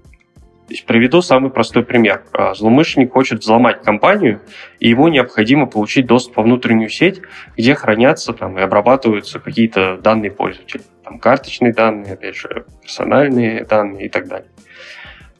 Приведу 0.86 1.20
самый 1.20 1.50
простой 1.50 1.84
пример. 1.84 2.24
А, 2.32 2.54
злоумышленник 2.54 3.12
хочет 3.12 3.40
взломать 3.40 3.82
компанию, 3.82 4.40
и 4.80 4.88
ему 4.88 5.08
необходимо 5.08 5.66
получить 5.66 6.06
доступ 6.06 6.38
во 6.38 6.42
внутреннюю 6.42 6.88
сеть, 6.88 7.20
где 7.56 7.74
хранятся 7.74 8.32
там, 8.32 8.58
и 8.58 8.62
обрабатываются 8.62 9.40
какие-то 9.40 9.98
данные 9.98 10.30
пользователя. 10.30 10.82
Там, 11.04 11.18
карточные 11.18 11.74
данные, 11.74 12.14
опять 12.14 12.36
же, 12.36 12.64
персональные 12.80 13.64
данные 13.64 14.06
и 14.06 14.08
так 14.08 14.26
далее. 14.26 14.48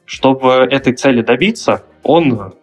Чтобы 0.05 0.67
этой 0.69 0.93
цели 0.93 1.23
добиться, 1.23 1.83
он, 2.03 2.53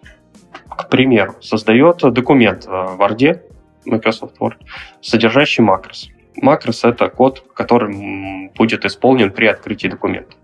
к 0.68 0.88
примеру, 0.88 1.34
создает 1.40 1.98
документ 1.98 2.66
в 2.66 2.96
Word, 2.96 3.40
Microsoft 3.84 4.38
Word, 4.38 4.58
содержащий 5.00 5.64
макрос. 5.64 6.08
Макрос— 6.36 6.84
это 6.84 7.08
код, 7.08 7.44
который 7.54 8.50
будет 8.54 8.84
исполнен 8.84 9.32
при 9.32 9.46
открытии 9.46 9.88
документа. 9.88 10.36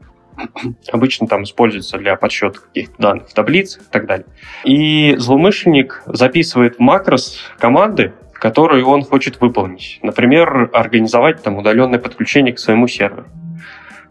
Обычно 0.92 1.26
там 1.26 1.44
используется 1.44 1.98
для 1.98 2.16
подсчета 2.16 2.60
каких-то 2.60 2.94
данных 2.98 3.28
в 3.28 3.34
таблицах 3.34 3.82
и 3.82 3.90
так 3.90 4.06
далее. 4.06 4.26
И 4.64 5.16
злоумышленник 5.16 6.02
записывает 6.06 6.76
в 6.76 6.80
макрос 6.80 7.38
команды, 7.58 8.12
которые 8.32 8.84
он 8.84 9.02
хочет 9.02 9.40
выполнить. 9.40 9.98
Например, 10.02 10.70
организовать 10.72 11.42
там 11.42 11.56
удаленное 11.56 11.98
подключение 11.98 12.54
к 12.54 12.58
своему 12.58 12.86
серверу. 12.86 13.26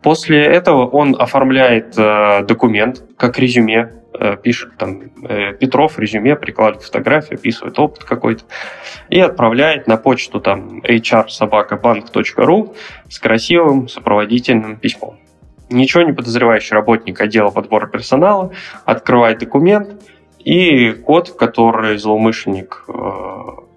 После 0.02 0.44
этого 0.44 0.86
он 0.86 1.16
оформляет 1.20 1.98
э, 1.98 2.44
документ 2.44 3.04
как 3.18 3.40
резюме, 3.40 3.94
э, 4.20 4.38
пишет 4.38 4.78
там 4.78 5.12
э, 5.28 5.54
Петров 5.54 5.98
резюме, 5.98 6.36
прикладывает 6.36 6.86
фотографию, 6.86 7.40
описывает 7.40 7.80
опыт 7.80 8.04
какой-то 8.04 8.44
и 9.10 9.20
отправляет 9.20 9.88
на 9.88 9.98
почту 9.98 10.40
там 10.40 10.82
hrsobakabank.ru 10.82 12.76
с 13.10 13.20
красивым 13.20 13.88
сопроводительным 13.88 14.78
письмом 14.78 15.18
ничего 15.70 16.04
не 16.04 16.14
подозревающий 16.14 16.76
работник 16.76 17.20
отдела 17.22 17.50
подбора 17.50 17.88
персонала 17.88 18.52
открывает 18.86 19.40
документ, 19.40 20.02
и 20.40 20.92
код, 20.94 21.32
который 21.32 21.98
злоумышленник 21.98 22.86
э, 22.88 22.94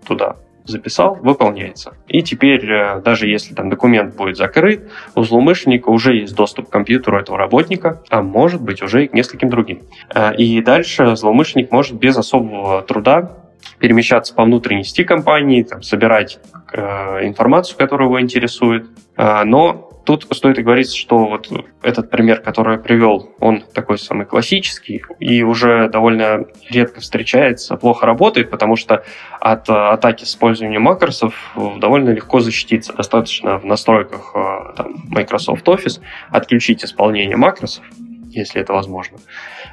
туда 0.07 0.37
записал, 0.65 1.17
выполняется. 1.17 1.95
И 2.07 2.23
теперь, 2.23 2.71
э, 2.71 3.01
даже 3.01 3.27
если 3.27 3.55
там 3.55 3.71
документ 3.71 4.15
будет 4.15 4.37
закрыт, 4.37 4.89
у 5.15 5.23
злоумышленника 5.23 5.89
уже 5.89 6.15
есть 6.17 6.35
доступ 6.35 6.69
к 6.69 6.73
компьютеру 6.73 7.19
этого 7.19 7.39
работника, 7.39 8.03
а 8.09 8.23
может 8.23 8.63
быть 8.63 8.83
уже 8.83 9.05
и 9.05 9.09
к 9.09 9.15
нескольким 9.15 9.51
другим. 9.51 9.83
Э, 10.15 10.35
и 10.37 10.61
дальше 10.63 11.17
злоумышленник 11.17 11.73
может 11.73 11.95
без 11.99 12.17
особого 12.17 12.83
труда 12.83 13.37
перемещаться 13.79 14.35
по 14.35 14.45
внутренней 14.45 14.85
сети 14.85 15.05
компании, 15.05 15.63
там, 15.63 15.83
собирать 15.83 16.39
э, 16.73 17.27
информацию, 17.27 17.77
которая 17.77 18.09
его 18.09 18.21
интересует, 18.21 18.87
э, 19.17 19.45
но 19.45 19.90
Тут 20.11 20.27
стоит 20.33 20.59
говорить, 20.59 20.93
что 20.93 21.19
вот 21.19 21.49
этот 21.83 22.11
пример, 22.11 22.41
который 22.41 22.79
я 22.79 22.83
привел, 22.83 23.33
он 23.39 23.61
такой 23.61 23.97
самый 23.97 24.27
классический 24.27 25.05
и 25.21 25.45
уже 25.45 25.89
довольно 25.89 26.47
редко 26.69 26.99
встречается, 26.99 27.77
плохо 27.77 28.07
работает, 28.07 28.51
потому 28.51 28.75
что 28.75 29.05
от 29.39 29.71
атаки 29.71 30.25
с 30.25 30.31
использованием 30.31 30.83
макросов 30.83 31.55
довольно 31.77 32.11
легко 32.11 32.41
защититься. 32.41 32.93
Достаточно 32.93 33.59
в 33.59 33.65
настройках 33.65 34.33
э, 34.35 34.75
там, 34.79 34.95
Microsoft 35.11 35.69
Office 35.69 36.01
отключить 36.31 36.85
исполнение 36.85 37.37
макросов, 37.37 37.85
если 38.31 38.61
это 38.61 38.73
возможно. 38.73 39.19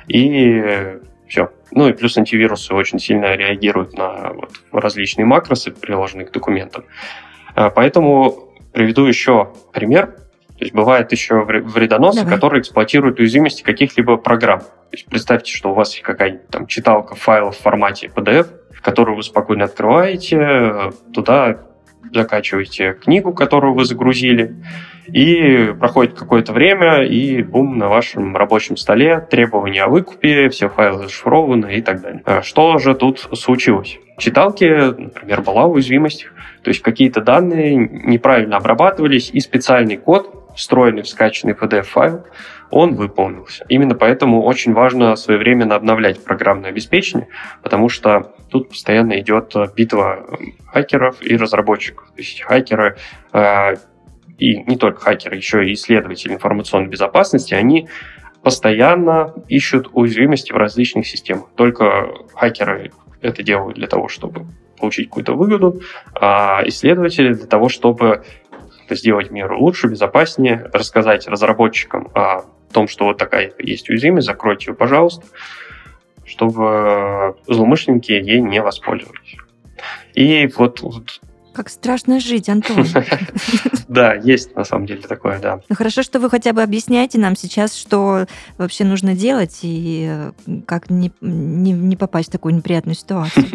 И 0.07 0.99
все. 1.27 1.49
Ну 1.71 1.89
и 1.89 1.93
плюс 1.93 2.15
антивирусы 2.15 2.75
очень 2.75 2.99
сильно 2.99 3.35
реагируют 3.35 3.97
на 3.97 4.33
вот, 4.33 4.51
различные 4.71 5.25
макросы, 5.25 5.71
приложенные 5.71 6.27
к 6.27 6.31
документам. 6.31 6.83
Поэтому 7.55 8.53
приведу 8.71 9.05
еще 9.07 9.51
пример. 9.73 10.26
То 10.57 10.63
есть 10.63 10.73
бывает 10.73 11.11
еще 11.11 11.43
вредоносы, 11.43 12.21
Давай. 12.21 12.33
которые 12.33 12.61
эксплуатируют 12.61 13.19
уязвимости 13.19 13.61
каких-либо 13.63 14.17
программ. 14.17 14.61
То 14.61 14.93
есть 14.93 15.05
представьте, 15.05 15.55
что 15.55 15.71
у 15.71 15.73
вас 15.73 15.91
есть 15.93 16.03
какая-нибудь 16.03 16.47
там 16.47 16.67
читалка 16.67 17.15
файлов 17.15 17.57
в 17.57 17.61
формате 17.61 18.09
PDF, 18.13 18.47
которую 18.87 19.17
вы 19.17 19.23
спокойно 19.23 19.65
открываете, 19.65 20.91
туда 21.13 21.59
закачиваете 22.13 22.93
книгу, 22.93 23.33
которую 23.33 23.73
вы 23.73 23.83
загрузили, 23.83 24.55
и 25.07 25.73
проходит 25.77 26.13
какое-то 26.13 26.53
время, 26.53 27.03
и 27.03 27.43
бум, 27.43 27.77
на 27.77 27.89
вашем 27.89 28.35
рабочем 28.35 28.77
столе 28.77 29.19
требования 29.19 29.83
о 29.83 29.89
выкупе, 29.89 30.47
все 30.47 30.69
файлы 30.69 31.03
зашифрованы 31.03 31.75
и 31.75 31.81
так 31.81 32.01
далее. 32.01 32.21
А 32.25 32.41
что 32.41 32.77
же 32.77 32.95
тут 32.95 33.19
случилось? 33.33 33.99
В 34.17 34.21
читалке, 34.21 34.93
например, 34.97 35.41
была 35.41 35.65
уязвимость, 35.65 36.27
то 36.63 36.69
есть 36.69 36.81
какие-то 36.81 37.21
данные 37.21 37.75
неправильно 37.75 38.57
обрабатывались, 38.57 39.29
и 39.31 39.41
специальный 39.41 39.97
код, 39.97 40.36
встроенный 40.57 41.03
в 41.03 41.07
скачанный 41.07 41.53
PDF-файл, 41.53 42.25
он 42.71 42.95
выполнился. 42.95 43.63
Именно 43.69 43.95
поэтому 43.95 44.43
очень 44.43 44.73
важно 44.73 45.15
своевременно 45.15 45.75
обновлять 45.75 46.21
программное 46.23 46.71
обеспечение, 46.71 47.29
потому 47.63 47.87
что 47.87 48.33
тут 48.49 48.69
постоянно 48.69 49.19
идет 49.21 49.53
битва 49.75 50.25
хакеров 50.65 51.21
и 51.21 51.37
разработчиков. 51.37 52.07
То 52.07 52.17
есть 52.17 52.41
хакеры 52.41 52.97
э, 53.31 53.75
и 54.37 54.57
не 54.63 54.77
только 54.77 54.99
хакеры, 54.99 55.37
еще 55.37 55.65
и 55.65 55.73
исследователи 55.73 56.33
информационной 56.33 56.89
безопасности, 56.89 57.53
они 57.53 57.87
постоянно 58.41 59.33
ищут 59.47 59.89
уязвимости 59.93 60.51
в 60.51 60.57
различных 60.57 61.07
системах. 61.07 61.49
Только 61.55 62.09
хакеры 62.33 62.91
это 63.21 63.43
делают 63.43 63.77
для 63.77 63.87
того, 63.87 64.07
чтобы 64.07 64.47
получить 64.79 65.07
какую-то 65.07 65.33
выгоду, 65.33 65.81
а 66.13 66.61
исследователи 66.65 67.33
для 67.33 67.47
того, 67.47 67.69
чтобы 67.69 68.23
сделать 68.95 69.31
мир 69.31 69.53
лучше, 69.53 69.87
безопаснее, 69.87 70.69
рассказать 70.73 71.27
разработчикам 71.27 72.09
о 72.13 72.43
том, 72.71 72.87
что 72.87 73.05
вот 73.05 73.17
такая 73.17 73.53
есть 73.59 73.89
уязвимость, 73.89 74.27
закройте 74.27 74.71
ее, 74.71 74.75
пожалуйста, 74.75 75.25
чтобы 76.25 77.35
злоумышленники 77.47 78.11
ей 78.11 78.41
не 78.41 78.61
воспользовались. 78.61 79.37
И 80.13 80.49
вот, 80.57 80.81
вот 80.81 81.21
как 81.57 81.69
страшно 81.69 82.19
жить, 82.19 82.49
Антон. 82.49 82.85
Да, 83.87 84.13
есть 84.13 84.53
на 84.55 84.65
самом 84.65 84.85
деле 84.85 85.01
такое, 85.01 85.39
да. 85.39 85.61
Ну 85.69 85.75
хорошо, 85.75 86.03
что 86.03 86.19
вы 86.19 86.29
хотя 86.29 86.51
бы 86.53 86.61
объясняете 86.61 87.17
нам 87.17 87.35
сейчас, 87.37 87.73
что 87.73 88.27
вообще 88.57 88.83
нужно 88.83 89.15
делать 89.15 89.59
и 89.63 90.07
э, 90.45 90.61
как 90.67 90.89
не, 90.89 91.11
не, 91.21 91.71
не 91.71 91.95
попасть 91.95 92.27
в 92.27 92.31
такую 92.33 92.53
неприятную 92.53 92.95
ситуацию. 92.95 93.45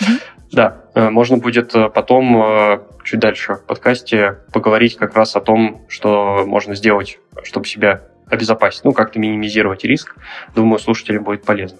Да, 0.56 0.86
э, 0.94 1.10
можно 1.10 1.36
будет 1.36 1.74
э, 1.74 1.90
потом 1.90 2.80
чуть 3.04 3.20
дальше 3.20 3.56
в 3.56 3.66
подкасте 3.66 4.38
поговорить 4.54 4.96
как 4.96 5.14
раз 5.14 5.36
о 5.36 5.42
том, 5.42 5.82
что 5.86 6.44
можно 6.46 6.74
сделать, 6.74 7.18
чтобы 7.42 7.66
себя 7.66 8.04
обезопасить, 8.30 8.82
ну, 8.82 8.92
как-то 8.92 9.18
минимизировать 9.18 9.84
риск. 9.84 10.16
Думаю, 10.54 10.78
слушателям 10.78 11.24
будет 11.24 11.44
полезно. 11.44 11.78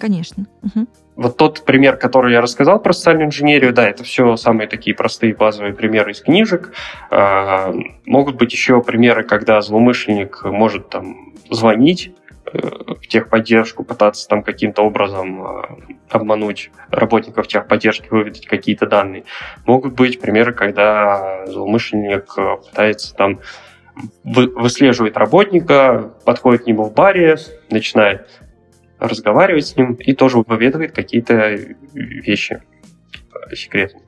Конечно. 0.00 0.46
Угу. 0.62 0.86
Вот 1.14 1.36
тот 1.36 1.64
пример, 1.64 1.96
который 1.96 2.32
я 2.32 2.40
рассказал 2.40 2.82
про 2.82 2.92
социальную 2.92 3.28
инженерию, 3.28 3.72
да, 3.72 3.88
это 3.88 4.02
все 4.02 4.34
самые 4.34 4.66
такие 4.66 4.96
простые 4.96 5.32
базовые 5.32 5.72
примеры 5.72 6.10
из 6.10 6.20
книжек. 6.20 6.72
Могут 8.04 8.34
быть 8.34 8.52
еще 8.52 8.82
примеры, 8.82 9.22
когда 9.22 9.60
злоумышленник 9.60 10.42
может 10.44 10.90
там 10.90 11.34
звонить 11.50 12.12
э, 12.25 12.25
в 12.52 13.06
техподдержку, 13.06 13.84
пытаться 13.84 14.28
там 14.28 14.42
каким-то 14.42 14.82
образом 14.82 15.42
а, 15.42 15.78
обмануть 16.10 16.70
работников 16.90 17.48
техподдержки, 17.48 18.08
выведать 18.10 18.46
какие-то 18.46 18.86
данные. 18.86 19.24
Могут 19.66 19.94
быть 19.94 20.20
примеры, 20.20 20.52
когда 20.52 21.46
злоумышленник 21.46 22.34
э, 22.36 22.56
пытается 22.68 23.14
там 23.14 23.40
выслеживает 24.24 25.16
работника, 25.16 26.12
подходит 26.26 26.64
к 26.64 26.66
нему 26.66 26.84
в 26.84 26.92
баре, 26.92 27.36
начинает 27.70 28.28
разговаривать 28.98 29.66
с 29.66 29.76
ним 29.76 29.94
и 29.94 30.12
тоже 30.14 30.38
выведывает 30.38 30.92
какие-то 30.92 31.56
вещи 31.94 32.62
секретные. 33.54 34.04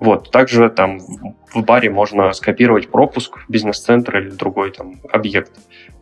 Вот. 0.00 0.30
Также 0.30 0.70
там 0.70 0.98
в 0.98 1.62
баре 1.62 1.90
можно 1.90 2.32
скопировать 2.32 2.90
пропуск 2.90 3.38
в 3.38 3.50
бизнес-центр 3.50 4.18
или 4.18 4.30
другой 4.30 4.72
там 4.72 5.00
объект. 5.10 5.52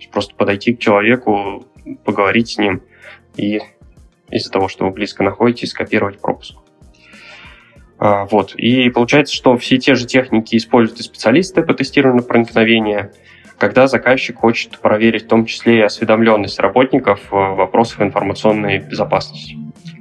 Просто 0.08 0.34
подойти 0.34 0.74
к 0.74 0.80
человеку, 0.80 1.66
поговорить 2.04 2.50
с 2.50 2.58
ним 2.58 2.82
и 3.36 3.60
из-за 4.30 4.50
того, 4.50 4.68
что 4.68 4.84
вы 4.84 4.90
близко 4.92 5.22
находитесь, 5.22 5.70
скопировать 5.70 6.20
пропуск. 6.20 6.56
А, 7.98 8.24
вот. 8.26 8.54
И 8.54 8.88
получается, 8.90 9.34
что 9.34 9.56
все 9.56 9.78
те 9.78 9.94
же 9.94 10.06
техники 10.06 10.56
используют 10.56 11.00
и 11.00 11.02
специалисты 11.02 11.62
по 11.62 11.74
тестированию 11.74 12.24
проникновения– 12.24 13.12
когда 13.60 13.86
заказчик 13.86 14.38
хочет 14.38 14.78
проверить 14.78 15.26
в 15.26 15.28
том 15.28 15.44
числе 15.44 15.78
и 15.78 15.82
осведомленность 15.82 16.58
работников 16.58 17.20
в 17.30 17.54
вопросах 17.56 18.00
информационной 18.00 18.78
безопасности. 18.78 19.58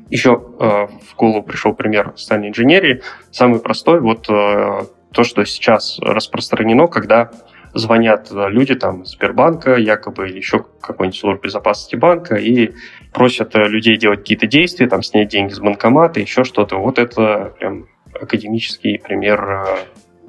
Еще 0.10 0.42
э, 0.60 0.88
в 0.88 1.16
голову 1.18 1.44
пришел 1.44 1.74
пример 1.74 2.14
социальной 2.16 2.48
инженерии. 2.48 3.02
Самый 3.32 3.60
простой, 3.60 4.00
вот 4.00 4.28
э, 4.30 4.86
то, 5.12 5.24
что 5.24 5.44
сейчас 5.44 6.00
распространено, 6.00 6.88
когда 6.88 7.32
звонят 7.74 8.30
люди 8.32 8.76
там 8.76 9.06
Сбербанка, 9.06 9.76
якобы, 9.76 10.30
или 10.30 10.38
еще 10.38 10.66
какой-нибудь 10.82 11.20
службы 11.20 11.42
безопасности 11.44 11.96
банка, 11.96 12.36
и 12.36 12.72
просят 13.14 13.56
людей 13.56 13.98
делать 13.98 14.20
какие-то 14.20 14.48
действия, 14.48 14.88
там, 14.88 15.04
снять 15.04 15.30
деньги 15.30 15.54
с 15.54 15.60
банкомата, 15.60 16.20
еще 16.20 16.44
что-то. 16.44 16.78
Вот 16.78 17.00
это 17.00 17.54
прям 17.60 17.88
академический 18.14 19.00
пример 19.00 19.42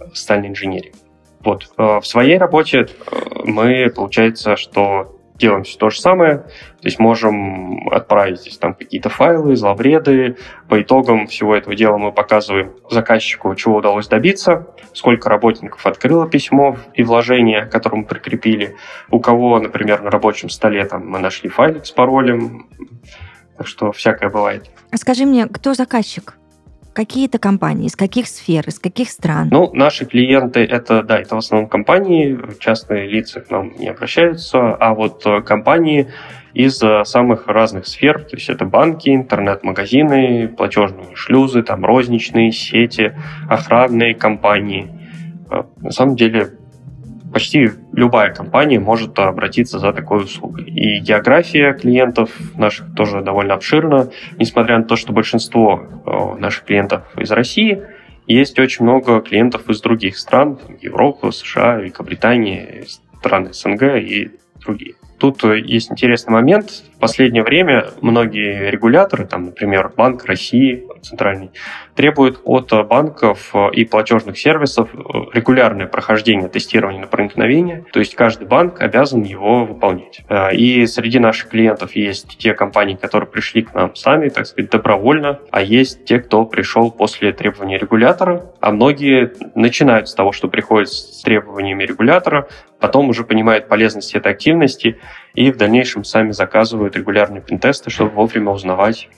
э, 0.01 0.07
социальной 0.15 0.49
инженерии. 0.49 0.93
Вот. 1.41 1.73
Э, 1.79 2.01
в 2.01 2.07
своей 2.07 2.39
работе 2.39 2.81
э, 2.81 3.17
мы, 3.45 3.91
получается, 3.95 4.57
что 4.57 5.20
делаем 5.41 5.65
все 5.65 5.79
то 5.79 5.91
же 5.91 6.01
самое, 6.01 6.39
то 6.39 6.85
есть 6.85 6.99
можем 6.99 7.89
отправить 7.89 8.41
здесь 8.41 8.59
там 8.59 8.75
какие-то 8.75 9.09
файлы, 9.09 9.57
зловреды. 9.57 10.37
По 10.69 10.81
итогам 10.81 11.27
всего 11.27 11.57
этого 11.57 11.75
дела 11.75 11.99
мы 11.99 12.13
показываем 12.13 12.73
заказчику, 12.91 13.55
чего 13.55 13.77
удалось 13.79 14.07
добиться, 14.07 14.69
сколько 14.93 15.29
работников 15.29 15.85
открыло 15.87 16.29
письмо 16.29 16.77
и 16.95 17.03
вложения, 17.03 17.67
которое 17.67 17.99
мы 17.99 18.05
прикрепили, 18.05 18.77
у 19.11 19.21
кого, 19.21 19.59
например, 19.59 20.03
на 20.03 20.11
рабочем 20.11 20.51
столе 20.51 20.85
там 20.85 21.09
мы 21.09 21.19
нашли 21.19 21.49
файлик 21.49 21.87
с 21.87 21.91
паролем, 21.91 22.69
так 23.57 23.67
что 23.67 23.93
всякое 23.93 24.31
бывает. 24.31 24.71
А 24.93 24.97
скажи 24.97 25.25
мне, 25.25 25.47
кто 25.47 25.75
заказчик? 25.75 26.35
Какие-то 26.93 27.39
компании, 27.39 27.87
из 27.87 27.95
каких 27.95 28.27
сфер, 28.27 28.69
из 28.69 28.79
каких 28.79 29.11
стран? 29.11 29.49
Ну, 29.51 29.73
наши 29.73 30.07
клиенты, 30.07 30.61
это, 30.61 31.03
да, 31.03 31.19
это 31.19 31.37
в 31.37 31.39
основном 31.39 31.69
компании, 31.69 32.39
частные 32.59 33.09
лица 33.09 33.41
к 33.41 33.51
нам 33.51 33.73
не 33.79 33.89
обращаются, 33.89 34.75
а 34.75 34.95
вот 34.95 35.25
э, 35.25 35.41
компании 35.43 36.09
из 36.53 36.83
э, 36.83 37.05
самых 37.05 37.47
разных 37.47 37.87
сфер, 37.87 38.25
то 38.25 38.37
есть 38.37 38.49
это 38.49 38.65
банки, 38.65 39.09
интернет-магазины, 39.09 40.49
платежные 40.49 41.15
шлюзы, 41.15 41.63
там 41.63 41.85
розничные 41.85 42.51
сети, 42.51 43.15
охранные 43.49 44.15
компании. 44.15 44.91
Э, 45.51 45.63
на 45.77 45.93
самом 45.93 46.17
деле 46.17 46.55
почти 47.33 47.71
любая 47.93 48.33
компания 48.35 48.79
может 48.79 49.19
обратиться 49.19 49.79
за 49.79 49.93
такой 49.93 50.25
услугой. 50.25 50.65
И 50.65 51.01
география 51.01 51.73
клиентов 51.75 52.31
наших 52.57 52.95
тоже 52.95 53.23
довольно 53.23 53.55
обширна, 53.55 54.11
несмотря 54.39 54.79
на 54.79 54.85
то, 54.85 54.97
что 54.97 55.13
большинство 55.13 55.83
э, 56.07 56.39
наших 56.39 56.65
клиентов 56.65 57.03
из 57.17 57.31
России, 57.31 57.83
есть 58.27 58.59
очень 58.59 58.85
много 58.85 59.21
клиентов 59.21 59.69
из 59.69 59.81
других 59.81 60.17
стран, 60.17 60.59
Европы, 60.81 61.33
США, 61.33 61.77
Великобритании, 61.77 62.85
стран 63.19 63.53
СНГ 63.53 63.83
и 63.97 64.31
другие. 64.61 64.95
Тут 65.19 65.45
э, 65.45 65.61
есть 65.61 65.93
интересный 65.93 66.33
момент. 66.33 66.85
В 66.97 66.99
последнее 66.99 67.43
время 67.43 67.87
многие 68.01 68.71
регуляторы, 68.71 69.27
там, 69.27 69.45
например, 69.45 69.93
Банк 69.95 70.25
России, 70.25 70.87
центральный, 71.03 71.51
требует 71.95 72.41
от 72.45 72.71
банков 72.89 73.55
и 73.73 73.85
платежных 73.85 74.39
сервисов 74.39 74.89
регулярное 75.33 75.87
прохождение 75.87 76.49
тестирования 76.49 77.01
на 77.01 77.07
проникновение, 77.07 77.85
то 77.93 78.01
есть 78.01 78.15
каждый 78.15 78.47
банк 78.47 78.81
обязан 78.81 79.23
его 79.23 79.65
выполнять. 79.65 80.23
И 80.53 80.87
среди 80.87 81.19
наших 81.19 81.51
клиентов 81.51 81.97
есть 81.97 82.39
те 82.39 82.55
компании, 82.55 82.95
которые 82.95 83.29
пришли 83.29 83.63
к 83.63 83.75
нам 83.75 83.95
сами, 83.95 84.29
так 84.29 84.47
сказать, 84.47 84.71
добровольно, 84.71 85.41
а 85.51 85.63
есть 85.63 86.05
те, 86.05 86.19
кто 86.21 86.45
пришел 86.45 86.91
после 86.91 87.33
требования 87.33 87.79
регулятора, 87.79 88.53
а 88.61 88.71
многие 88.71 89.33
начинают 89.55 90.09
с 90.09 90.15
того, 90.15 90.33
что 90.33 90.49
приходят 90.49 90.89
с 90.89 91.23
требованиями 91.23 91.85
регулятора, 91.85 92.49
потом 92.79 93.09
уже 93.09 93.25
понимают 93.25 93.69
полезность 93.69 94.15
этой 94.15 94.33
активности 94.33 94.99
и 95.35 95.51
в 95.53 95.57
дальнейшем 95.57 96.05
сами 96.05 96.33
заказывают 96.33 96.97
регулярные 96.97 97.43
пентесты, 97.43 97.91
чтобы 97.91 98.11
вовремя 98.11 98.51
узнавать 98.51 99.09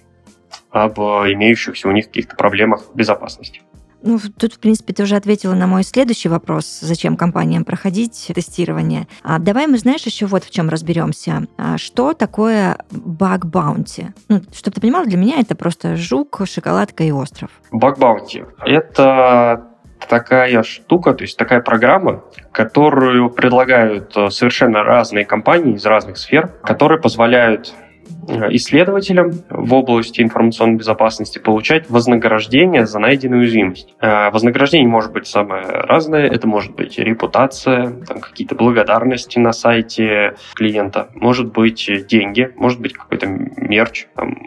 об 0.72 0.98
имеющихся 0.98 1.88
у 1.88 1.92
них 1.92 2.06
каких-то 2.06 2.36
проблемах 2.36 2.86
безопасности. 2.94 3.62
Ну, 4.04 4.18
тут, 4.36 4.54
в 4.54 4.58
принципе, 4.58 4.92
ты 4.92 5.04
уже 5.04 5.14
ответила 5.14 5.54
на 5.54 5.66
мой 5.66 5.84
следующий 5.84 6.28
вопрос, 6.28 6.80
зачем 6.80 7.16
компаниям 7.16 7.64
проходить 7.64 8.32
тестирование. 8.34 9.06
А 9.22 9.38
давай 9.38 9.68
мы, 9.68 9.78
знаешь, 9.78 10.02
еще 10.02 10.26
вот 10.26 10.42
в 10.44 10.50
чем 10.50 10.68
разберемся. 10.68 11.46
А 11.56 11.78
что 11.78 12.12
такое 12.12 12.78
баг 12.90 13.46
баунти? 13.46 14.08
Ну, 14.28 14.40
чтобы 14.52 14.74
ты 14.74 14.80
понимал, 14.80 15.04
для 15.04 15.16
меня 15.16 15.38
это 15.38 15.54
просто 15.54 15.96
жук, 15.96 16.40
шоколадка 16.46 17.04
и 17.04 17.12
остров. 17.12 17.50
Баг 17.70 17.98
баунти— 17.98 18.44
это 18.66 19.68
такая 20.08 20.64
штука, 20.64 21.14
то 21.14 21.22
есть 21.22 21.36
такая 21.36 21.60
программа, 21.60 22.24
которую 22.50 23.30
предлагают 23.30 24.12
совершенно 24.30 24.82
разные 24.82 25.24
компании 25.24 25.76
из 25.76 25.86
разных 25.86 26.18
сфер, 26.18 26.48
которые 26.64 27.00
позволяют 27.00 27.72
Э, 27.72 27.81
исследователям 28.28 29.32
в 29.50 29.74
области 29.74 30.20
информационной 30.20 30.76
безопасности 30.76 31.38
получать 31.38 31.90
вознаграждение 31.90 32.86
за 32.86 32.98
найденную 32.98 33.42
уязвимость. 33.42 33.94
Э, 34.00 34.30
вознаграждение 34.30 34.88
может 34.88 35.12
быть 35.12 35.26
самое 35.26 35.64
разное. 35.64 36.26
Это 36.26 36.46
может 36.46 36.74
быть 36.74 36.98
репутация, 36.98 37.92
там 38.06 38.20
какие-то 38.20 38.54
благодарности 38.54 39.38
на 39.38 39.52
сайте 39.52 40.34
клиента, 40.54 41.08
может 41.14 41.52
быть 41.52 41.90
деньги, 42.08 42.52
может 42.56 42.80
быть 42.80 42.92
какой-то 42.92 43.26
мерч, 43.26 44.06
там, 44.14 44.38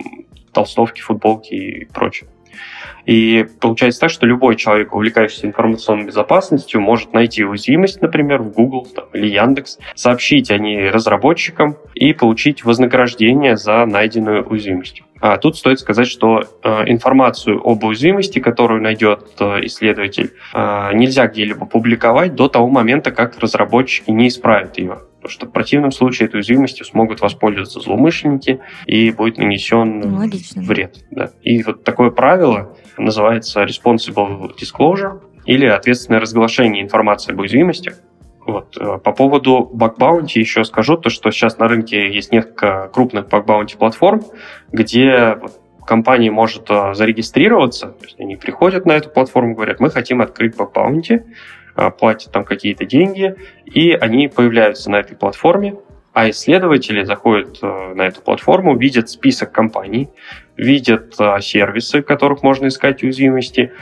толстовки, 0.53 1.01
футболки 1.01 1.53
и 1.53 1.85
прочее. 1.85 2.29
И 3.05 3.45
получается 3.59 4.01
так, 4.01 4.09
что 4.09 4.25
любой 4.25 4.55
человек, 4.55 4.93
увлекающийся 4.93 5.47
информационной 5.47 6.05
безопасностью, 6.05 6.81
может 6.81 7.13
найти 7.13 7.43
уязвимость, 7.43 8.01
например, 8.01 8.41
в 8.41 8.51
Google 8.51 8.87
там, 8.93 9.05
или 9.13 9.27
Яндекс, 9.27 9.77
сообщить 9.93 10.49
о 10.51 10.57
ней 10.57 10.89
разработчикам 10.89 11.77
и 11.93 12.13
получить 12.13 12.63
вознаграждение 12.65 13.57
за 13.57 13.85
найденную 13.85 14.43
уязвимость. 14.43 15.03
А 15.21 15.37
тут 15.37 15.57
стоит 15.57 15.79
сказать, 15.79 16.07
что 16.07 16.43
э, 16.63 16.83
информацию 16.87 17.61
об 17.63 17.83
уязвимости, 17.83 18.39
которую 18.39 18.81
найдет 18.81 19.21
э, 19.39 19.65
исследователь, 19.65 20.33
э, 20.53 20.89
нельзя 20.93 21.27
где-либо 21.27 21.65
публиковать 21.65 22.35
до 22.35 22.49
того 22.49 22.69
момента, 22.69 23.11
как 23.11 23.39
разработчики 23.39 24.11
не 24.11 24.27
исправят 24.27 24.77
ее. 24.77 24.99
Потому 25.25 25.33
что 25.33 25.47
в 25.47 25.51
противном 25.53 25.89
случае 25.89 26.27
этой 26.27 26.35
уязвимостью 26.35 26.85
смогут 26.85 27.19
воспользоваться 27.19 27.79
злоумышленники 27.79 28.59
и 28.85 29.09
будет 29.09 29.39
нанесен 29.39 30.01
ну, 30.01 30.17
Логично. 30.17 30.61
вред. 30.61 31.03
Да. 31.09 31.31
И 31.41 31.63
вот 31.63 31.83
такое 31.83 32.11
правило 32.11 32.77
называется 32.95 33.63
Responsible 33.63 34.51
Disclosure 34.55 35.21
или 35.47 35.65
ответственное 35.65 36.19
разглашение 36.19 36.83
информации 36.83 37.33
об 37.33 37.39
уязвимостях. 37.39 37.95
Вот. 38.45 38.77
Э, 38.79 38.99
по 38.99 39.13
поводу 39.13 39.67
бакбаунти 39.73 40.37
еще 40.37 40.63
скажу, 40.63 40.95
то, 40.95 41.09
что 41.09 41.31
сейчас 41.31 41.57
на 41.57 41.67
рынке 41.67 42.13
есть 42.13 42.31
несколько 42.31 42.91
крупных 42.93 43.27
бакбаунти 43.27 43.77
платформ, 43.77 44.21
где 44.71 45.39
компания 45.87 46.29
может 46.29 46.69
э, 46.69 46.93
зарегистрироваться, 46.93 47.87
то 47.87 48.05
есть 48.05 48.19
они 48.19 48.35
приходят 48.35 48.85
на 48.85 48.91
эту 48.91 49.09
платформу, 49.09 49.55
говорят, 49.55 49.79
мы 49.79 49.89
хотим 49.89 50.21
открыть 50.21 50.55
бакбаунти, 50.55 51.23
платят 51.97 52.31
там 52.31 52.45
какие-то 52.45 52.85
деньги, 52.85 53.35
и 53.65 53.91
они 53.91 54.27
появляются 54.27 54.89
на 54.89 54.97
этой 54.97 55.15
платформе, 55.15 55.75
а 56.13 56.29
исследователи 56.29 57.03
заходят 57.03 57.61
на 57.61 58.03
эту 58.07 58.21
платформу, 58.21 58.77
видят 58.77 59.09
список 59.09 59.51
компаний, 59.51 60.09
видят 60.55 61.15
сервисы, 61.41 62.01
в 62.01 62.05
которых 62.05 62.41
можно 62.43 62.67
искать 62.67 63.03
уязвимости, 63.03 63.73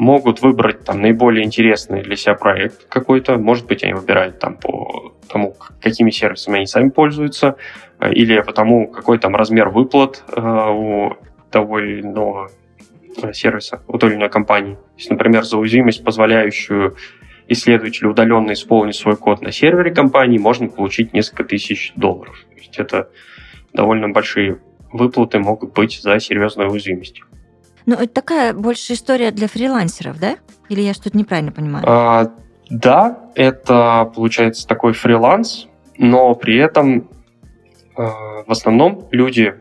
могут 0.00 0.40
выбрать 0.40 0.82
там 0.84 1.02
наиболее 1.02 1.44
интересный 1.44 2.02
для 2.02 2.16
себя 2.16 2.34
проект 2.34 2.88
какой-то. 2.88 3.36
Может 3.36 3.66
быть, 3.66 3.84
они 3.84 3.92
выбирают 3.92 4.38
там 4.38 4.56
по 4.56 5.12
тому, 5.28 5.54
какими 5.82 6.10
сервисами 6.10 6.56
они 6.56 6.66
сами 6.66 6.88
пользуются, 6.88 7.56
э, 8.00 8.10
или 8.12 8.40
по 8.40 8.54
тому, 8.54 8.88
какой 8.88 9.18
там 9.18 9.36
размер 9.36 9.68
выплат 9.68 10.24
э, 10.34 10.40
у 10.40 11.18
того 11.50 11.80
или 11.80 12.00
иного 12.00 12.50
э, 13.22 13.34
сервиса, 13.34 13.82
у 13.88 13.98
той 13.98 14.10
или 14.10 14.16
иной 14.16 14.30
компании. 14.30 14.76
То 14.76 14.80
есть, 14.96 15.10
например, 15.10 15.44
за 15.44 15.58
уязвимость, 15.58 16.02
позволяющую 16.02 16.96
исследователю 17.50 18.10
удаленно 18.10 18.52
исполнить 18.52 18.94
свой 18.94 19.16
код 19.16 19.42
на 19.42 19.50
сервере 19.50 19.90
компании, 19.90 20.38
можно 20.38 20.68
получить 20.68 21.12
несколько 21.12 21.44
тысяч 21.44 21.92
долларов. 21.96 22.46
То 22.48 22.56
есть 22.56 22.78
это 22.78 23.10
довольно 23.72 24.08
большие 24.08 24.60
выплаты 24.92 25.40
могут 25.40 25.74
быть 25.74 26.00
за 26.00 26.18
серьезную 26.20 26.70
уязвимость. 26.70 27.22
Ну, 27.86 27.94
это 27.96 28.08
такая 28.08 28.52
больше 28.52 28.92
история 28.92 29.32
для 29.32 29.48
фрилансеров, 29.48 30.20
да? 30.20 30.36
Или 30.68 30.80
я 30.82 30.94
что-то 30.94 31.18
неправильно 31.18 31.50
понимаю? 31.50 31.84
А, 31.88 32.32
да, 32.68 33.18
это 33.34 34.10
получается 34.14 34.68
такой 34.68 34.92
фриланс, 34.92 35.66
но 35.98 36.34
при 36.34 36.56
этом 36.56 36.98
э, 36.98 37.02
в 37.96 38.50
основном 38.50 39.08
люди, 39.10 39.54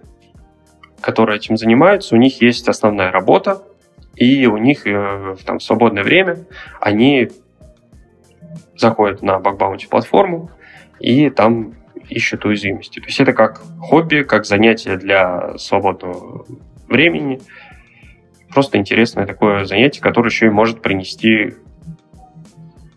которые 1.01 1.37
этим 1.37 1.57
занимаются, 1.57 2.13
у 2.13 2.19
них 2.19 2.39
есть 2.41 2.67
основная 2.67 3.11
работа, 3.11 3.63
и 4.15 4.45
у 4.45 4.57
них 4.57 4.85
э, 4.85 5.37
там, 5.43 5.57
в 5.57 5.63
свободное 5.63 6.03
время 6.03 6.45
они 6.79 7.29
заходят 8.75 9.21
на 9.21 9.39
бакбаунти 9.39 9.87
платформу 9.87 10.51
и 10.99 11.29
там 11.29 11.75
ищут 12.09 12.45
уязвимости. 12.45 12.99
То 12.99 13.05
есть 13.05 13.19
это 13.19 13.33
как 13.33 13.61
хобби, 13.79 14.23
как 14.23 14.45
занятие 14.45 14.97
для 14.97 15.57
свободного 15.57 16.45
времени– 16.87 17.39
просто 18.49 18.77
интересное 18.77 19.25
такое 19.25 19.65
занятие, 19.65 20.01
которое 20.01 20.29
еще 20.29 20.47
и 20.47 20.49
может 20.49 20.81
принести 20.81 21.55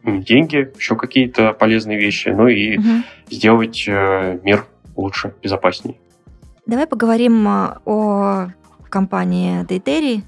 деньги, 0.04 0.72
еще 0.76 0.96
какие-то 0.96 1.52
полезные 1.52 1.98
вещи, 1.98 2.28
ну 2.28 2.48
и 2.48 2.76
угу. 2.76 2.86
сделать 3.30 3.84
э, 3.86 4.40
мир 4.42 4.66
лучше, 4.96 5.34
безопаснее. 5.42 5.96
Давай 6.66 6.86
поговорим 6.86 7.46
э, 7.46 7.78
о 7.84 8.48
компании 8.88 9.64
Дейтерии, 9.64 10.24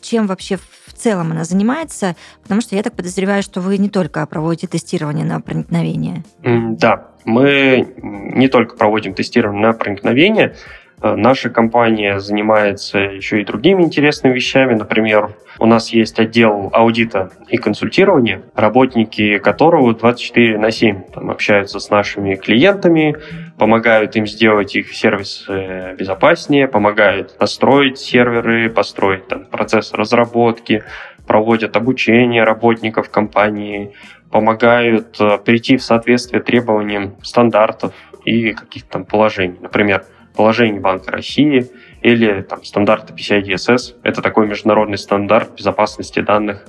чем 0.00 0.26
вообще 0.26 0.58
целом 1.00 1.32
она 1.32 1.44
занимается, 1.44 2.14
потому 2.42 2.60
что 2.60 2.76
я 2.76 2.82
так 2.82 2.94
подозреваю, 2.94 3.42
что 3.42 3.60
вы 3.60 3.78
не 3.78 3.88
только 3.88 4.26
проводите 4.26 4.66
тестирование 4.66 5.24
на 5.24 5.40
проникновение. 5.40 6.22
Да, 6.42 7.08
мы 7.24 7.88
не 8.02 8.48
только 8.48 8.76
проводим 8.76 9.14
тестирование 9.14 9.62
на 9.62 9.72
проникновение, 9.72 10.54
наша 11.02 11.50
компания 11.50 12.20
занимается 12.20 12.98
еще 12.98 13.40
и 13.40 13.44
другими 13.44 13.82
интересными 13.82 14.34
вещами. 14.34 14.74
Например, 14.74 15.34
у 15.58 15.66
нас 15.66 15.90
есть 15.90 16.18
отдел 16.18 16.70
аудита 16.72 17.30
и 17.48 17.56
консультирования, 17.56 18.42
работники 18.54 19.38
которого 19.38 19.94
24 19.94 20.58
на 20.58 20.70
7 20.70 21.02
там, 21.14 21.30
общаются 21.30 21.80
с 21.80 21.90
нашими 21.90 22.34
клиентами, 22.34 23.16
помогают 23.58 24.16
им 24.16 24.26
сделать 24.26 24.74
их 24.76 24.92
сервисы 24.94 25.94
безопаснее, 25.98 26.68
помогают 26.68 27.38
настроить 27.38 27.98
серверы, 27.98 28.70
построить 28.70 29.28
там, 29.28 29.44
процесс 29.44 29.92
разработки, 29.92 30.84
проводят 31.26 31.76
обучение 31.76 32.44
работников 32.44 33.10
компании, 33.10 33.94
помогают 34.30 35.20
э, 35.20 35.38
прийти 35.38 35.76
в 35.76 35.82
соответствие 35.82 36.42
требованиям 36.42 37.16
стандартов 37.22 37.92
и 38.24 38.52
каких-то 38.52 38.90
там 38.90 39.04
положений. 39.04 39.58
Например, 39.60 40.04
положений 40.34 40.80
Банка 40.80 41.12
России 41.12 41.70
или 42.02 42.42
там, 42.42 42.64
стандарта 42.64 43.12
PCI 43.12 43.42
DSS. 43.42 43.96
Это 44.02 44.22
такой 44.22 44.46
международный 44.46 44.98
стандарт 44.98 45.54
безопасности 45.56 46.20
данных 46.20 46.66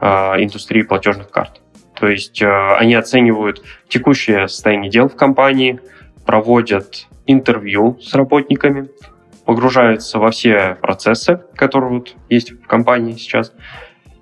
э, 0.00 0.06
индустрии 0.06 0.82
платежных 0.82 1.30
карт. 1.30 1.60
То 1.94 2.08
есть 2.08 2.40
э, 2.42 2.46
они 2.78 2.94
оценивают 2.94 3.62
текущее 3.88 4.48
состояние 4.48 4.90
дел 4.90 5.08
в 5.08 5.16
компании, 5.16 5.80
проводят 6.24 7.06
интервью 7.26 7.98
с 8.00 8.14
работниками, 8.14 8.88
погружаются 9.44 10.18
во 10.18 10.30
все 10.30 10.76
процессы, 10.80 11.40
которые 11.54 11.98
вот 11.98 12.14
есть 12.28 12.52
в 12.52 12.66
компании 12.66 13.12
сейчас, 13.12 13.52